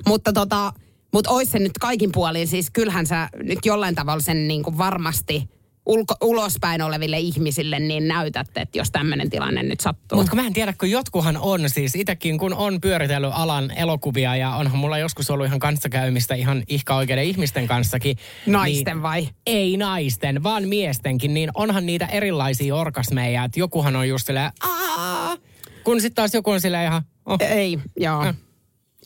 [0.07, 0.74] Mutta tota,
[1.13, 4.78] mut ois se nyt kaikin puolin, siis kyllähän sä nyt jollain tavalla sen niin kuin
[4.78, 5.49] varmasti
[5.90, 10.18] ulko, ulospäin oleville ihmisille niin näytät, että jos tämmöinen tilanne nyt sattuu.
[10.18, 14.56] Mutta mä en tiedä, kun jotkuhan on siis, itsekin kun on pyöritellyt alan elokuvia ja
[14.56, 18.18] onhan mulla joskus ollut ihan kanssakäymistä ihan ihka oikeiden ihmisten kanssakin.
[18.46, 19.30] Naisten niin, vai?
[19.46, 25.38] Ei naisten, vaan miestenkin, niin onhan niitä erilaisia orgasmeja, että jokuhan on just silleen, "Aa!"
[25.84, 27.38] kun sitten taas joku on silleen ihan, oh.
[27.42, 28.24] Ei, joo.
[28.24, 28.36] Äh.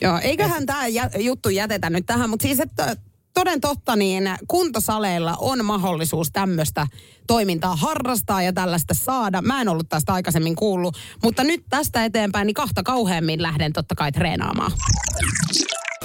[0.02, 0.84] Joo, eiköhän tämä
[1.20, 2.96] juttu jätetä nyt tähän, mutta siis että
[3.34, 6.88] toden totta, niin kuntosaleilla on mahdollisuus tämmöistä
[7.28, 9.42] toimintaa harrastaa ja tällaista saada.
[9.42, 13.96] Mä en ollut tästä aikaisemmin kuullut, mutta nyt tästä eteenpäin niin kahta kauheammin lähden totta
[13.96, 14.72] kai treenaamaan.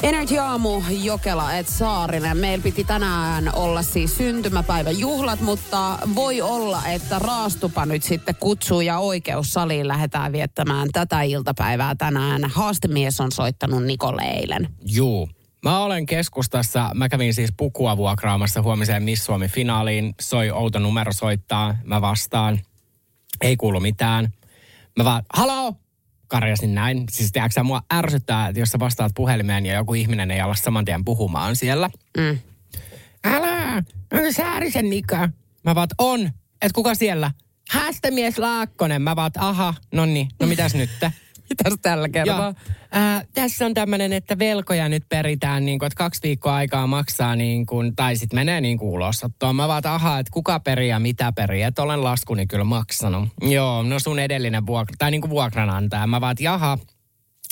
[0.03, 2.37] Energy Aamu, Jokela et Saarinen.
[2.37, 8.81] Meillä piti tänään olla siis syntymäpäivän juhlat, mutta voi olla, että Raastupa nyt sitten kutsuu
[8.81, 12.45] ja oikeussaliin lähdetään viettämään tätä iltapäivää tänään.
[12.45, 14.69] Haastemies on soittanut Nikolle eilen.
[14.87, 15.29] Juu.
[15.63, 20.15] Mä olen keskustassa, mä kävin siis pukua vuokraamassa huomiseen Miss Suomi-finaaliin.
[20.21, 22.61] Soi outo numero soittaa, mä vastaan.
[23.41, 24.33] Ei kuulu mitään.
[24.97, 25.75] Mä vaan, haloo!
[26.29, 27.05] Karjasin näin.
[27.11, 30.55] Siis tiedätkö sä, mua ärsyttää, että jos sä vastaat puhelimeen ja joku ihminen ei ala
[30.55, 31.91] saman tien puhumaan siellä.
[32.17, 32.39] Mm.
[33.25, 33.83] Älä,
[34.13, 35.29] onko Saarisen Nika?
[35.65, 36.31] Mä vaat, on.
[36.63, 37.31] Et kuka siellä?
[37.71, 39.03] Haastemies Laakkonen.
[39.03, 40.91] Mä vaat, aha, no niin, no mitäs nyt?
[41.51, 42.45] Mitäs tällä kertaa?
[42.45, 42.55] Joo.
[42.93, 47.37] Ää, tässä on tämmöinen, että velkoja nyt peritään, niin kuin, että kaksi viikkoa aikaa maksaa,
[47.37, 49.57] niin kuin, tai sitten menee niin kuin ulosottoon.
[49.57, 53.29] Mä vaan, että aha, että kuka perii ja mitä perii, että olen laskuni kyllä maksanut.
[53.43, 56.07] Joo, no sun edellinen vuokra, tai niin kuin vuokranantaja.
[56.07, 56.79] Mä vaan, että jaha,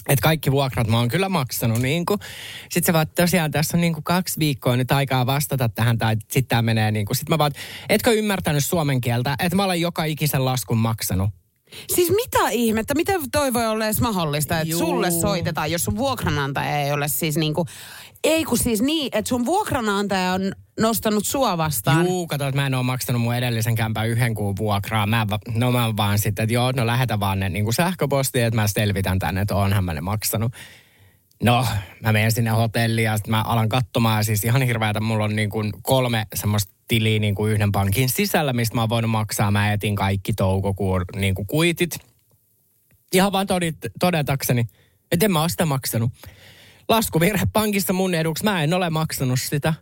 [0.09, 1.79] että kaikki vuokrat mä oon kyllä maksanut.
[1.79, 2.21] Niin kuin.
[2.63, 5.99] Sitten se vaan, että tosiaan tässä on niin kuin kaksi viikkoa nyt aikaa vastata tähän,
[5.99, 7.17] tai sitten tämä menee niin kuin.
[7.17, 7.53] Sitten mä vaan,
[7.89, 11.31] etkö ymmärtänyt suomen kieltä, että mä olen joka ikisen laskun maksanut.
[11.95, 12.95] Siis mitä ihmettä?
[12.95, 14.81] Miten toi voi olla edes mahdollista, että Juu.
[14.81, 17.67] sulle soitetaan, jos sun vuokranantaja ei ole siis niinku...
[18.25, 22.07] Ei kun siis niin, että sun vuokranantaja on nostanut sua vastaan.
[22.07, 25.07] Juu, kato, että mä en ole maksanut mun edellisen kämpän yhden kuun vuokraa.
[25.07, 28.67] Mä, no mä vaan sitten, että joo, no lähetä vaan ne niin sähköpostiin, että mä
[28.67, 30.53] selvitän tänne, että oonhan mä ne maksanut.
[31.43, 31.67] No,
[32.03, 34.25] mä menen sinne hotelliin ja sitten mä alan katsomaan.
[34.25, 38.53] Siis ihan hirveätä, mulla on niin kuin kolme semmoista tiliä niin kuin yhden pankin sisällä,
[38.53, 39.51] mistä mä oon voinut maksaa.
[39.51, 41.99] Mä etin kaikki toukokuun niin kuin kuitit.
[43.13, 44.67] Ihan vaan todit, todetakseni,
[45.13, 46.11] että en mä ole sitä maksanut.
[46.89, 49.75] Laskuvirhe pankissa mun eduksi, mä en ole maksanut sitä.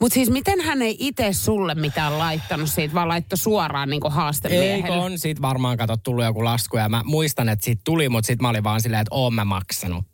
[0.00, 4.74] Mutta siis miten hän ei itse sulle mitään laittanut siitä, vaan laittoi suoraan niinku haastemiehelle?
[4.74, 8.26] Eikö on siitä varmaan kato tullut joku lasku ja mä muistan, että siitä tuli, mutta
[8.26, 10.04] sitten mä olin vaan silleen, että oon mä maksanut.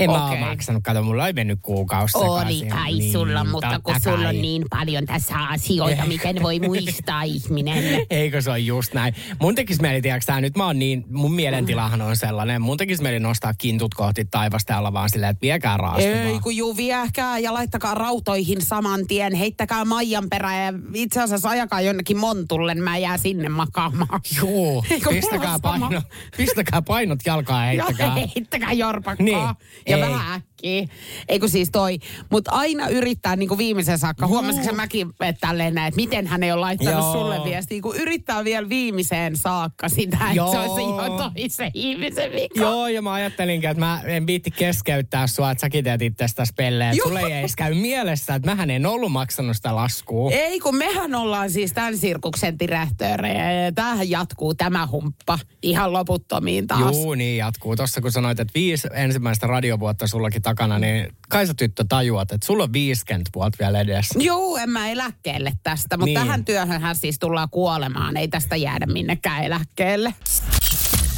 [0.00, 0.38] En mä Okei.
[0.38, 4.16] ole maksanut, kato mulla ei mennyt kuukausi Oli kai Niin, sulla, mutta kun totta sulla
[4.24, 4.36] kai.
[4.36, 7.84] on niin paljon tässä asioita, miten voi muistaa ihminen.
[8.10, 9.14] Eikö se ole just näin?
[9.40, 13.20] Mun tekis mieli, tiedätkö nyt mä oon niin, mun mielentilahan on sellainen, mun tekis mieli
[13.20, 16.14] nostaa kintut kohti taivasta ja olla vaan silleen, että viekää raastuvaa.
[16.14, 21.48] Ei kun juu, viehkää ja laittakaa rautoihin saman tien, heittäkää Maijan perään ja itse asiassa
[21.48, 24.20] ajakaa jonnekin Montulle, mä jää sinne makaamaan.
[24.42, 26.02] Mulla pistäkää, paino,
[26.36, 28.06] pistäkää painot jalkaan ja heittäkää.
[28.18, 29.24] Ja heittäkää jorpakkaa.
[29.24, 30.02] Niin, ja ei.
[30.02, 30.88] vähän Jackie.
[31.28, 31.98] Eikö siis toi.
[32.30, 34.26] Mutta aina yrittää niin kuin viimeisen saakka.
[34.26, 37.12] Huomasitko sä mäkin että tälleen näin, että miten hän ei ole laittanut Joo.
[37.12, 40.52] sulle viestiä, kun yrittää vielä viimeiseen saakka sitä, että Joo.
[40.52, 42.60] se olisi jo toisen ihmisen vika.
[42.60, 46.96] Joo, ja mä ajattelinkin, että mä en viitti keskeyttää sua, että säkin teet itsestäsi pelleen.
[47.02, 50.30] Sulle ei edes käy mielessä, että mähän en ollut maksanut sitä laskua.
[50.30, 56.66] Ei, kun mehän ollaan siis tämän sirkuksen direktöörejä ja tämähän jatkuu tämä humppa ihan loputtomiin
[56.66, 56.96] taas.
[56.96, 57.76] Juu, niin jatkuu.
[57.76, 62.46] Tuossa kun sanoit, että viisi ensimmäistä radiovuotta sullakin takana, niin kai sä tyttö tajuat, että
[62.46, 64.18] sulla on 50 vuotta vielä edessä.
[64.22, 66.14] Joo, en mä eläkkeelle tästä, mutta Niin.
[66.18, 68.16] tähän työhön siis tullaan kuolemaan.
[68.16, 70.14] Ei tästä jäädä minnekään eläkkeelle.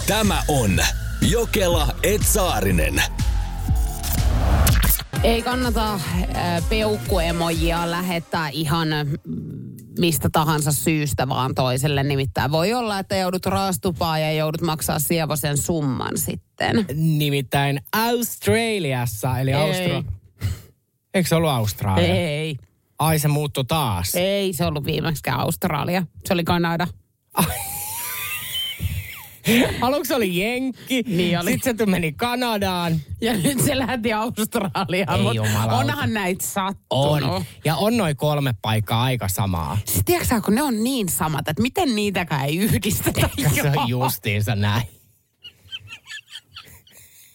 [0.07, 0.79] Tämä on
[1.21, 3.03] Jokela Etsaarinen.
[5.23, 6.01] Ei kannata äh,
[6.69, 12.03] peukkuemojia lähettää ihan mm, mistä tahansa syystä vaan toiselle.
[12.03, 16.87] Nimittäin voi olla, että joudut raastupaan ja joudut maksaa sievosen summan sitten.
[16.95, 19.55] Nimittäin Australiassa, eli.
[19.55, 20.03] Austra...
[21.15, 22.15] Eikö se ollut Australia?
[22.15, 22.57] Ei,
[22.99, 24.15] Ai se muuttui taas.
[24.15, 26.07] ei se ollut viimeksikään Australia.
[26.27, 26.87] Se oli Kanada.
[29.81, 31.53] Aluksi oli Jenkki, Niin oli.
[31.53, 33.01] sitten se meni Kanadaan.
[33.21, 35.17] Ja nyt se lähti Australiaan.
[35.17, 35.77] Ei mut jumalauta.
[35.77, 37.23] onhan näitä sattunut.
[37.31, 37.45] On.
[37.65, 39.79] Ja on noin kolme paikkaa aika samaa.
[39.85, 43.29] Siis tiedätkö kun ne on niin samat, että miten niitäkään ei yhdistetä.
[43.55, 44.83] Se on justiinsa näin.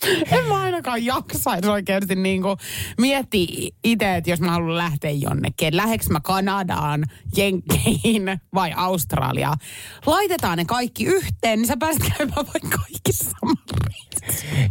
[0.32, 2.58] En mä ainakaan jaksaisi oikeasti niin kuin
[2.98, 5.78] miettiä itse, että jos mä haluan lähteä jonnekin.
[5.78, 7.04] Läheks mä Kanadaan,
[7.38, 9.58] Jenkkeihin vai Australiaan.
[10.06, 13.38] Laitetaan ne kaikki yhteen, niin sä pääset käymään vaikka kaikissa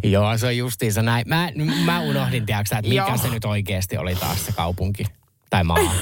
[0.03, 1.29] Joo, se on justiinsa näin.
[1.29, 1.49] Mä,
[1.85, 5.05] mä unohdin, tiedätkö, että mikä se nyt oikeasti oli taas se kaupunki.
[5.51, 5.79] Tai maa.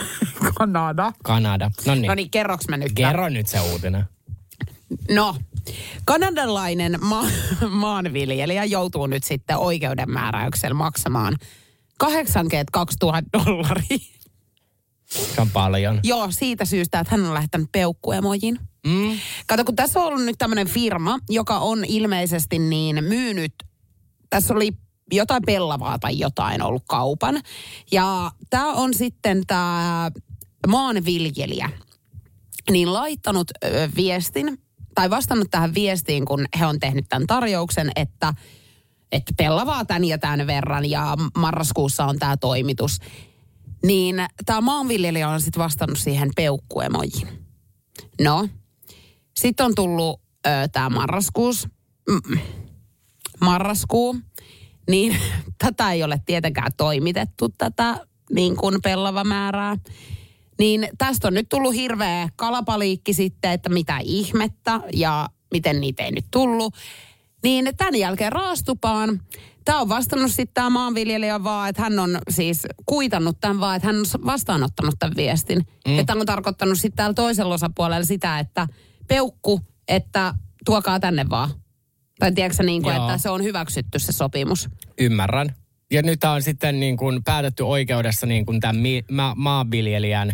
[0.59, 1.13] Kanada.
[1.23, 1.71] Kanada.
[1.87, 2.07] No niin.
[2.07, 2.93] No niin, kerroks mä nyt?
[2.93, 4.05] Kerro nyt se uutinen.
[5.11, 5.37] No,
[6.05, 7.31] kanadalainen ma-
[7.71, 11.37] maanviljelijä joutuu nyt sitten oikeudenmääräyksellä maksamaan
[11.99, 13.99] 82 000 dollaria.
[15.07, 16.01] Se on paljon.
[16.03, 18.59] Joo, siitä syystä, että hän on lähtenyt peukkuemojin.
[18.87, 19.19] Mm.
[19.47, 23.55] Kato, kun tässä on ollut nyt tämmöinen firma, joka on ilmeisesti niin myynyt,
[24.31, 24.73] tässä oli
[25.13, 27.41] jotain pellavaa tai jotain ollut kaupan.
[27.93, 30.11] Ja tämä on sitten tämä
[30.67, 31.71] maanviljelijä,
[32.71, 33.51] niin laittanut
[33.97, 34.59] viestin,
[34.95, 38.35] tai vastannut tähän viestiin, kun he on tehnyt tämän tarjouksen, että,
[39.13, 42.99] että pellavaa tämän ja tämän verran ja marraskuussa on tämä toimitus.
[43.83, 47.29] Niin tämä maanviljelijä on sitten vastannut siihen peukkuemojiin.
[48.21, 48.49] No,
[49.37, 50.21] sitten on tullut
[50.73, 51.69] tämä marraskuus,
[52.09, 52.39] mm,
[53.41, 54.17] marraskuu,
[54.91, 55.17] niin
[55.65, 59.77] tätä ei ole tietenkään toimitettu, tätä niin kuin pellavamäärää.
[60.59, 66.13] Niin tästä on nyt tullut hirveä kalapaliikki sitten, että mitä ihmettä ja miten niitä ei
[66.13, 66.75] nyt tullut.
[67.43, 69.21] Niin tämän jälkeen raastupaan.
[69.65, 73.89] Tämä on vastannut sitten tämä maanviljelijä vaan, että hän on siis kuitannut tämän vaan, että
[73.89, 75.67] hän on vastaanottanut tämän viestin.
[75.89, 75.97] Mm.
[75.97, 78.67] Ja tämä on tarkoittanut sitten täällä toisella osapuolella sitä, että
[79.09, 80.35] peukku, että
[80.65, 81.51] tuokaa tänne vaan.
[82.19, 83.05] Tai tiedätkö niin kuin, Joo.
[83.05, 84.69] että se on hyväksytty se sopimus.
[84.99, 85.55] Ymmärrän.
[85.93, 90.33] Ja nyt on sitten niin kuin päätetty oikeudessa niin kuin tämän mi- ma- maanviljelijän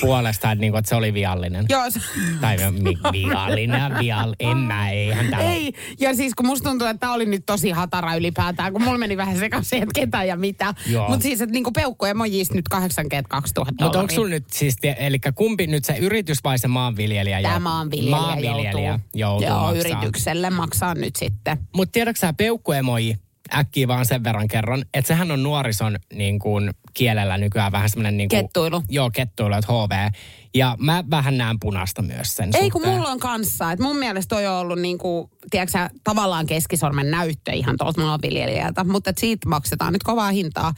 [0.00, 1.66] puolesta, että, niin kuin, että se oli viallinen.
[1.68, 2.00] Joo, se,
[2.40, 4.34] Tai mi- viallinen, viall...
[4.40, 7.70] En mä, eihän tämä Ei, ja siis kun musta tuntuu, että tämä oli nyt tosi
[7.70, 10.74] hatara ylipäätään, kun mulla meni vähän sekaisin, että ketä ja mitä.
[11.08, 15.18] Mutta siis, että niinku peukku emojista nyt 82 000 Mutta onko sulla nyt siis, eli
[15.34, 17.42] kumpi nyt se yritys vai se maanviljelijä?
[17.42, 19.80] Tämä maanviljelijä, maanviljelijä joutuu, joutuu joo, maksaa.
[19.80, 21.58] yritykselle maksaa nyt sitten.
[21.76, 23.16] Mutta tiedätkö sä peukkuemoji,
[23.54, 28.16] äkkiä vaan sen verran kerron, että sehän on nuorison niin kuin, kielellä nykyään vähän semmoinen...
[28.16, 28.82] Niin kuin, Kettuilu.
[28.88, 30.12] Joo, kettuilu, että HV.
[30.54, 32.96] Ja mä vähän näen punaista myös sen Ei kun suhteen.
[32.96, 37.52] mulla on kanssa, että mun mielestä toi on ollut niinku, tiedätkö sä, tavallaan keskisormen näyttö
[37.52, 40.74] ihan tuolta maanviljelijältä, mutta et siitä maksetaan nyt kovaa hintaa.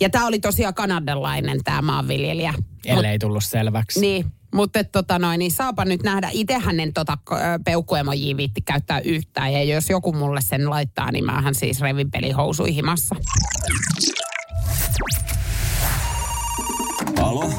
[0.00, 2.54] Ja tämä oli tosiaan kanadalainen tämä maanviljelijä.
[2.84, 4.00] Ellei tullut selväksi.
[4.00, 4.24] Niin,
[4.54, 6.28] mutta tota noin, niin saapa nyt nähdä.
[6.32, 7.34] Itsehän en tota ö,
[7.64, 9.52] peukkuemojia viitti käyttää yhtään.
[9.52, 13.16] Ja jos joku mulle sen laittaa, niin mähän siis revin pelihousuihin himassa.
[17.22, 17.50] Alo?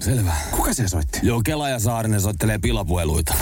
[0.00, 0.32] Selvä.
[0.50, 1.18] Kuka se soitti?
[1.22, 3.34] Joo, Kela ja Saarinen soittelee pilapueluita.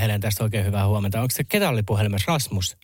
[0.00, 1.20] Helen tästä oikein hyvää huomenta.
[1.20, 2.32] Onko se, ketä oli puhelimessa?
[2.32, 2.76] Rasmus?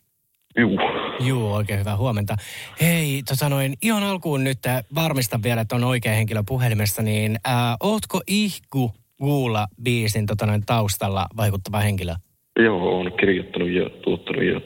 [0.57, 0.79] Juu.
[1.19, 2.35] Juu, oikein hyvää huomenta.
[2.81, 7.39] Hei, tota noin, ihan alkuun nyt äh, varmistan vielä, että on oikea henkilö puhelimessa, niin
[7.47, 8.93] äh, ootko ihku
[9.23, 12.13] Guula biisin tota noin, taustalla vaikuttava henkilö?
[12.59, 14.61] Joo, on kirjoittanut ja tuottanut ja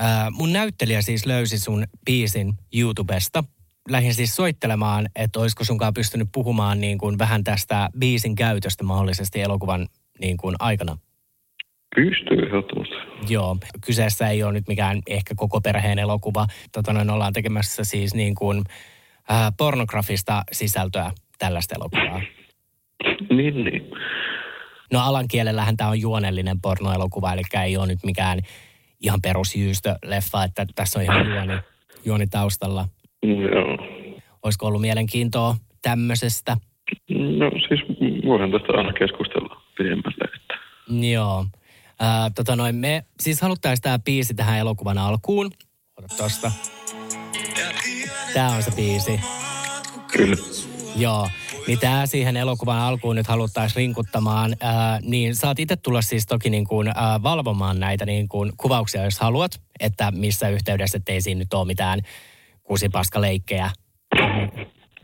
[0.00, 3.44] Äh, mun näyttelijä siis löysi sun biisin YouTubesta
[3.90, 9.40] lähdin siis soittelemaan, että olisiko sunkaan pystynyt puhumaan niin kuin vähän tästä biisin käytöstä mahdollisesti
[9.40, 9.86] elokuvan
[10.20, 10.98] niin kuin aikana.
[11.96, 12.94] Pystyy ehdottomasti.
[13.28, 16.46] Joo, kyseessä ei ole nyt mikään ehkä koko perheen elokuva.
[16.72, 18.62] Tota noin ollaan tekemässä siis niin kuin
[19.30, 22.22] äh, pornografista sisältöä tällaista elokuvaa.
[23.30, 23.90] Niin, niin.
[24.92, 28.38] No alan kielellähän tämä on juonellinen pornoelokuva, eli ei ole nyt mikään
[29.00, 31.62] ihan perusjyystö-leffa, että tässä on ihan juoni,
[32.04, 32.88] juoni taustalla.
[33.22, 33.78] Joo.
[34.42, 36.56] Olisiko ollut mielenkiintoa tämmöisestä?
[37.10, 37.80] No siis
[38.26, 40.30] voihan tästä aina keskustella pidemmälle.
[40.36, 40.58] Että.
[41.12, 41.46] Joo.
[42.00, 45.50] Ää, tota noin, me siis haluttaisiin tämä biisi tähän elokuvan alkuun.
[45.96, 46.52] Ota tosta.
[48.34, 49.20] Tää on se biisi.
[50.12, 50.36] Kyllä.
[50.96, 51.28] Joo.
[51.66, 54.56] Niin tää siihen elokuvan alkuun nyt haluttaisiin rinkuttamaan.
[54.60, 59.04] Ää, niin saat itse tulla siis toki niin kuin, ää, valvomaan näitä niin kuin kuvauksia,
[59.04, 59.60] jos haluat.
[59.80, 62.00] Että missä yhteydessä, ettei siinä nyt ole mitään
[62.62, 63.70] kusipaskaleikkejä.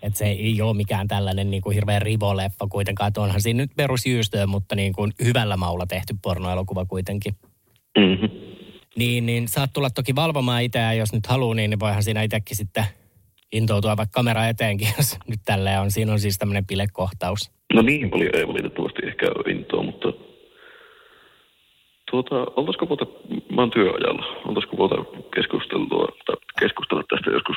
[0.02, 3.08] Että se ei ole mikään tällainen niin kuin hirveä rivoleffa kuitenkaan.
[3.08, 7.34] Että onhan siinä nyt perusjyystöä, mutta niin kuin hyvällä maulla tehty pornoelokuva kuitenkin.
[7.98, 8.28] Mm-hmm.
[8.96, 12.56] Niin, niin saat tulla toki valvomaan itse, ja jos nyt haluaa, niin voihan siinä itsekin
[12.56, 12.84] sitten
[13.52, 15.90] intoutua vaikka kamera eteenkin, jos nyt tälleen on.
[15.90, 17.50] Siinä on siis tämmöinen pilekohtaus.
[17.74, 20.12] No niin paljon ei valitettavasti ehkä intoa, mutta
[22.10, 23.06] tuota, oltaisiko puhuta,
[23.54, 24.96] mä oon työajalla, oltaisiko puhuta
[25.34, 27.56] keskustelua, tai keskustella tästä joskus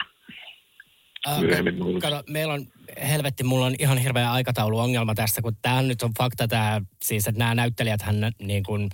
[1.39, 2.01] Myöhemmin?
[2.01, 2.65] kato, meillä on,
[3.09, 7.39] helvetti, mulla on ihan hirveä aikatauluongelma tässä, kun tämä nyt on fakta tämä, siis että
[7.39, 8.89] nämä näyttelijät hän niin kuin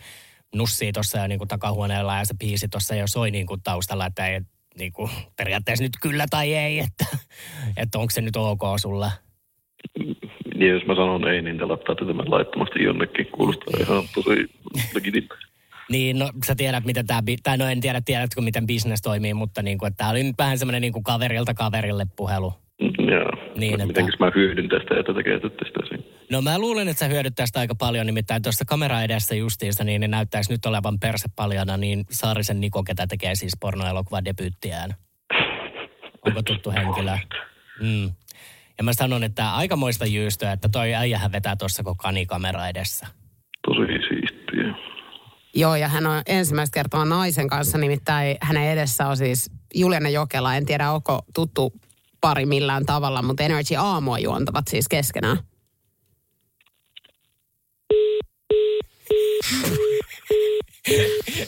[0.55, 4.05] nussii tuossa jo niin kuin takahuoneella ja se biisi tuossa jo soi niin kuin taustalla,
[4.05, 4.41] että ei
[4.79, 7.05] niin kuin, periaatteessa nyt kyllä tai ei, että,
[7.77, 9.11] että onko se nyt ok sulla?
[10.55, 13.27] Niin jos mä sanon ei, niin te laittaa tämän laittomasti jonnekin.
[13.27, 14.49] Kuulostaa ihan tosi
[14.93, 15.50] legitimä.
[15.91, 19.61] Niin, no sä tiedät, miten tämä, tai no en tiedä, tiedätkö, miten business toimii, mutta
[19.61, 22.53] niin kuin, että tämä oli nyt vähän semmoinen niin kuin kaverilta kaverille puhelu.
[23.11, 23.53] Joo.
[23.57, 26.03] Niin, että- Mitenkäs mä hyödyn tästä ja tätä käytätte sitä siinä?
[26.31, 30.01] No mä luulen, että sä hyödyt tästä aika paljon, nimittäin tuossa kamera edessä justiinsa, niin
[30.01, 34.89] ne näyttäisi nyt olevan perse paljana, niin Saarisen Niko, ketä tekee siis pornoelokuvan debyyttiään.
[36.25, 37.17] Onko tuttu henkilö?
[37.81, 38.11] Mm.
[38.77, 43.07] Ja mä sanon, että aikamoista jyystöä, että toi äijähän vetää tuossa koko kanikamera edessä.
[43.67, 44.90] Tosi siistiä.
[45.53, 50.55] Joo, ja hän on ensimmäistä kertaa naisen kanssa, nimittäin hänen edessä on siis Juliana Jokela.
[50.55, 51.73] En tiedä, onko tuttu
[52.21, 55.37] pari millään tavalla, mutta Energy Aamua juontavat siis keskenään.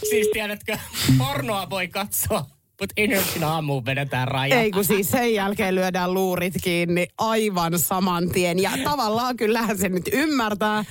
[0.10, 0.78] siis tiedätkö,
[1.18, 2.46] pornoa voi katsoa,
[2.80, 4.60] mutta Energyn aamuun vedetään raja.
[4.60, 8.62] Ei kun siis sen jälkeen lyödään luurit kiinni aivan saman tien.
[8.62, 10.86] Ja tavallaan kyllähän se nyt ymmärtää.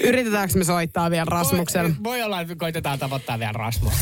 [0.00, 1.88] Yritetäänkö me soittaa vielä Rasmukselle?
[1.88, 3.94] Voi, voi olla, että koitetaan tavoittaa vielä Rasmus.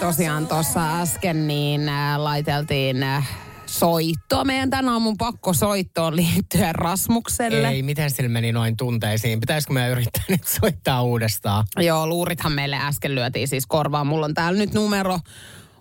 [0.00, 3.28] Tosiaan tuossa äsken niin äh, laiteltiin äh,
[3.68, 7.68] soittoa meidän tämän aamun pakkosoittoon liittyen Rasmukselle.
[7.68, 9.40] Ei, miten sillä meni noin tunteisiin?
[9.40, 11.66] Pitäisikö me yrittää nyt soittaa uudestaan?
[11.76, 14.06] Joo, luurithan meille äsken lyötiin siis korvaan.
[14.06, 15.18] Mulla on täällä nyt numero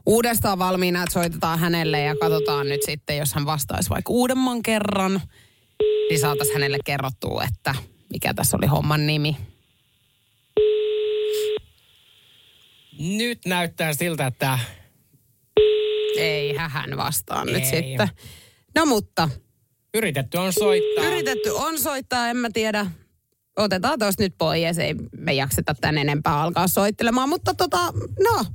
[0.05, 5.21] uudestaan valmiina, että soitetaan hänelle ja katsotaan nyt sitten, jos hän vastaisi vaikka uudemman kerran,
[6.09, 7.75] niin saataisiin hänelle kerrottua, että
[8.13, 9.37] mikä tässä oli homman nimi.
[12.99, 14.59] Nyt näyttää siltä, että
[16.17, 17.65] Ei hän vastaa nyt Ei.
[17.65, 18.09] sitten.
[18.75, 19.29] No mutta,
[19.93, 21.03] yritetty on soittaa.
[21.05, 22.85] yritetty on soittaa, en mä tiedä.
[23.57, 27.93] Otetaan tosta nyt pois, ei me jakseta tän enempää alkaa soittelemaan, mutta tota,
[28.23, 28.45] no.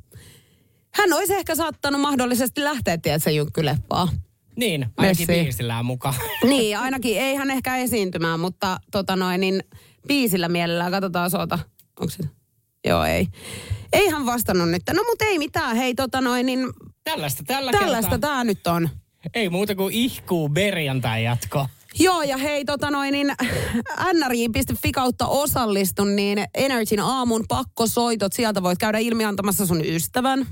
[0.94, 4.08] Hän olisi ehkä saattanut mahdollisesti lähteä, tiedätkö, Junkkyleppaa.
[4.56, 5.42] Niin, ainakin Messi.
[5.42, 6.14] biisillään mukaan.
[6.48, 9.62] Niin, ainakin ei hän ehkä esiintymään, mutta tota noin, niin
[10.08, 10.92] biisillä mielellään.
[10.92, 11.58] Katsotaan soota.
[12.00, 12.22] Onko se?
[12.84, 13.26] Joo, ei.
[13.92, 14.82] Ei hän vastannut nyt.
[14.92, 15.76] No mutta ei mitään.
[15.76, 16.66] Hei, tota noin, niin
[17.04, 18.30] Tällaista tällä tällaista kertaa.
[18.30, 18.88] tää nyt on.
[19.34, 21.66] Ei muuta kuin ihkuu perjantai jatko.
[21.98, 23.32] Joo, ja hei, tota noin, niin
[24.26, 30.46] nri.fi kautta osallistun, niin Energyn aamun pakkosoitot, sieltä voit käydä ilmiantamassa sun ystävän.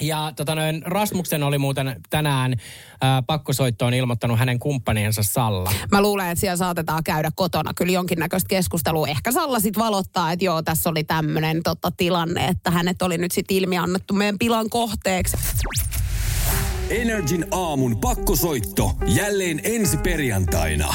[0.00, 2.54] Ja tota noin, Rasmuksen oli muuten tänään
[3.00, 5.72] ää, pakkosoittoon ilmoittanut hänen kumppaniensa Salla.
[5.90, 9.08] Mä luulen, että siellä saatetaan käydä kotona kyllä jonkinnäköistä keskustelua.
[9.08, 13.32] Ehkä Salla sit valottaa, että joo, tässä oli tämmöinen tota, tilanne, että hänet oli nyt
[13.32, 15.36] sitten ilmiannettu meidän pilan kohteeksi.
[16.90, 20.94] Energin aamun pakkosoitto jälleen ensi perjantaina.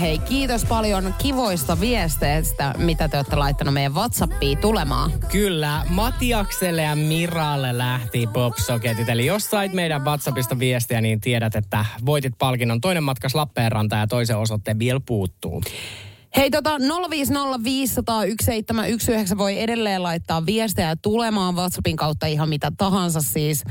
[0.00, 5.12] Hei, kiitos paljon kivoista viesteistä, mitä te olette laittanut meidän WhatsAppiin tulemaan.
[5.32, 9.08] Kyllä, Matiakselle ja Miralle lähti Popsoketit.
[9.08, 12.80] Eli jos sait meidän WhatsAppista viestiä, niin tiedät, että voitit palkinnon.
[12.80, 15.62] Toinen matkas Lappeenrantaan ja toisen osoitteen vielä puuttuu.
[16.36, 16.82] Hei, tota 050501719
[19.38, 23.64] voi edelleen laittaa viestejä tulemaan WhatsAppin kautta ihan mitä tahansa siis.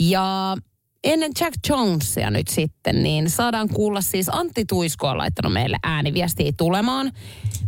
[0.00, 0.56] Ja
[1.04, 6.52] ennen Jack Jonesia nyt sitten, niin saadaan kuulla siis Antti Tuisko on laittanut meille ääniviestiä
[6.56, 7.12] tulemaan.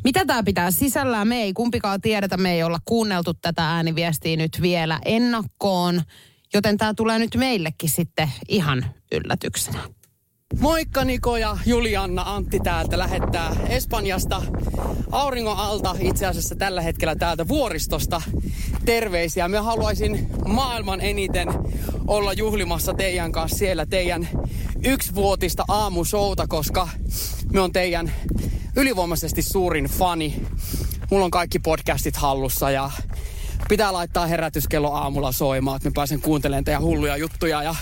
[0.05, 1.28] Mitä tämä pitää sisällään?
[1.28, 6.03] Me ei kumpikaan tiedetä, me ei olla kuunneltu tätä ääniviestiä nyt vielä ennakkoon,
[6.55, 9.95] joten tämä tulee nyt meillekin sitten ihan yllätyksenä.
[10.61, 14.42] Moikka Niko ja Julianna Antti täältä lähettää Espanjasta
[15.12, 18.22] auringon alta itse asiassa tällä hetkellä täältä vuoristosta
[18.84, 19.49] terveisiä.
[19.49, 21.49] Me haluaisin maailman eniten
[22.07, 24.28] olla juhlimassa teidän kanssa siellä teidän
[24.84, 26.88] yksivuotista aamusouta, koska
[27.53, 28.12] me on teidän
[28.76, 30.42] ylivoimaisesti suurin fani.
[31.11, 32.90] Mulla on kaikki podcastit hallussa ja
[33.68, 37.74] pitää laittaa herätyskello aamulla soimaan, että mä pääsen kuuntelemaan teidän hulluja juttuja ja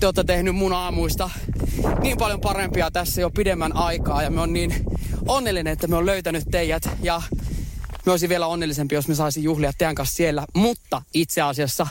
[0.00, 1.30] te olette tehnyt mun aamuista
[2.02, 4.74] niin paljon parempia tässä jo pidemmän aikaa ja me on niin
[5.26, 7.22] onnellinen, että me on löytänyt teidät ja
[8.06, 10.46] me olisin vielä onnellisempi, jos me saisin juhlia teidän kanssa siellä.
[10.54, 11.86] Mutta itse asiassa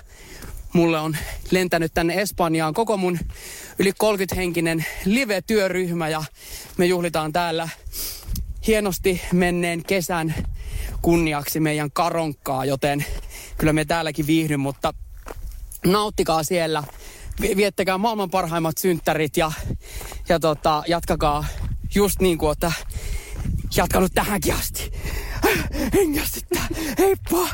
[0.74, 1.18] mulle on
[1.52, 3.20] lentänyt tänne Espanjaan koko mun
[3.80, 6.24] yli 30-henkinen live-työryhmä ja
[6.78, 7.70] me juhlitaan täällä
[8.68, 10.36] hienosti menneen kesän
[11.02, 13.06] kunniaksi meidän karonkkaa, joten
[13.58, 14.94] kyllä me täälläkin viihdyn, mutta
[15.86, 16.84] nauttikaa siellä
[17.42, 19.52] viettäkää maailman parhaimmat synttärit ja,
[20.30, 21.46] ja tota, jatkakaa
[21.96, 22.72] just niin kuin olette
[23.76, 24.92] jatkanut tähänkin asti.
[25.94, 26.68] Hengästyttää.
[26.98, 27.48] Heippa!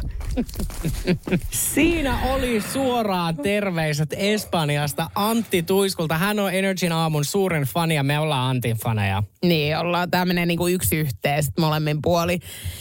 [1.52, 6.18] Siinä oli suoraan terveiset Espanjasta Antti Tuiskulta.
[6.18, 9.24] Hän on Energyn aamun suurin fani ja me ollaan Antin faneja.
[9.46, 12.40] Niin, ollaan tämmöinen niinku yksi yhteen sit molemmin puoli.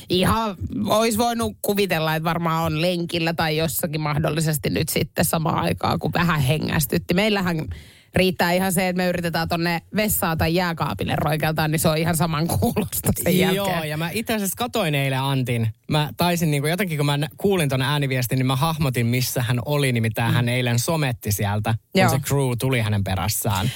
[0.09, 5.99] Ihan olisi voinut kuvitella, että varmaan on lenkillä tai jossakin mahdollisesti nyt sitten samaan aikaan,
[5.99, 7.15] kun vähän hengästytti.
[7.15, 7.69] Meillähän
[8.15, 12.17] riittää ihan se, että me yritetään tonne vessaan tai jääkaapille roikeltaa, niin se on ihan
[12.17, 13.57] saman kuulosta sen jälkeen.
[13.57, 15.69] Joo, ja mä itse asiassa katoin eilen Antin.
[15.91, 19.93] Mä taisin niinku, jotenkin kun mä kuulin ton ääniviestin, niin mä hahmotin, missä hän oli.
[19.93, 22.11] Nimittäin hän eilen sometti sieltä, kun Joo.
[22.11, 23.71] se crew tuli hänen perässään.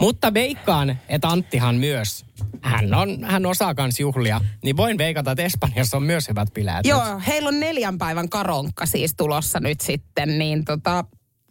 [0.00, 2.24] Mutta veikkaan, että Anttihan myös,
[2.62, 4.40] hän, on, hän osaa kans juhlia.
[4.64, 6.86] Niin voin veikata, että Espanjassa on myös hyvät bileet.
[6.86, 11.04] Joo, heillä on neljän päivän karonkka siis tulossa nyt sitten, niin tota,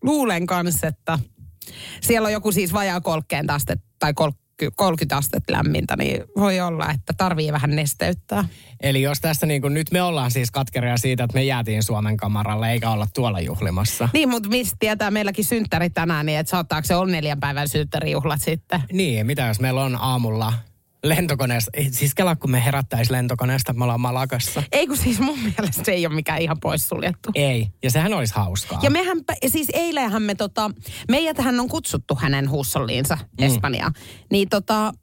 [0.03, 1.19] luulen kanssa, että
[2.01, 4.43] siellä on joku siis vajaa 30 astetta tai 30
[4.75, 8.45] 30 astetta lämmintä, niin voi olla, että tarvii vähän nesteyttää.
[8.81, 12.17] Eli jos tässä niin kuin, nyt me ollaan siis katkeria siitä, että me jäätiin Suomen
[12.17, 14.09] kamaralle eikä olla tuolla juhlimassa.
[14.13, 18.41] Niin, mutta mistä tietää meilläkin synttäri tänään, niin että saattaako se on neljän päivän synttärijuhlat
[18.41, 18.81] sitten?
[18.91, 20.53] Niin, mitä jos meillä on aamulla
[21.03, 24.63] lentokoneessa, ei, siis kela kun me herättäisi lentokoneesta, me ollaan Malakassa.
[24.71, 27.29] Ei kun siis mun mielestä se ei ole mikään ihan poissuljettu.
[27.35, 28.79] Ei, ja sehän olisi hauskaa.
[28.83, 30.71] Ja mehän, siis eilenhän me tota,
[31.11, 33.45] meidäthän on kutsuttu hänen huussolliinsa Mm.
[33.45, 33.93] Espanjaan.
[34.31, 34.93] Niin tota,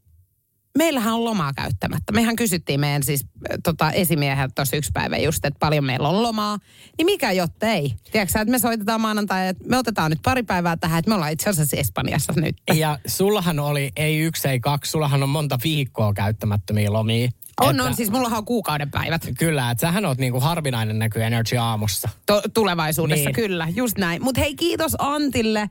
[0.78, 2.12] meillähän on lomaa käyttämättä.
[2.12, 3.24] Mehän kysyttiin meidän siis
[3.64, 6.58] tota, esimieheltä tuossa yksi päivä just, että paljon meillä on lomaa.
[6.98, 7.94] Niin mikä jotta ei.
[8.12, 11.32] Tiedätkö että me soitetaan maanantai, että me otetaan nyt pari päivää tähän, että me ollaan
[11.32, 12.56] itse asiassa Espanjassa nyt.
[12.74, 17.28] Ja sullahan oli, ei yksi, ei kaksi, sullahan on monta viikkoa käyttämättömiä lomia.
[17.60, 19.28] On, Että- on, siis mullahan on kuukauden päivät.
[19.38, 22.08] Kyllä, että sähän oot niinku harvinainen näky Energy aamussa.
[22.26, 23.34] To- tulevaisuudessa, Niin.
[23.34, 24.22] kyllä, just näin.
[24.24, 25.70] Mutta hei, kiitos Antille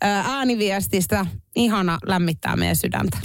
[0.00, 1.26] ää, ääniviestistä.
[1.56, 3.18] Ihana lämmittää meidän sydäntä.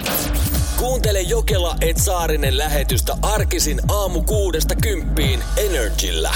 [0.84, 6.36] Kuuntele Jokela et Saarinen lähetystä arkisin aamu kuudesta kymppiin Energillä.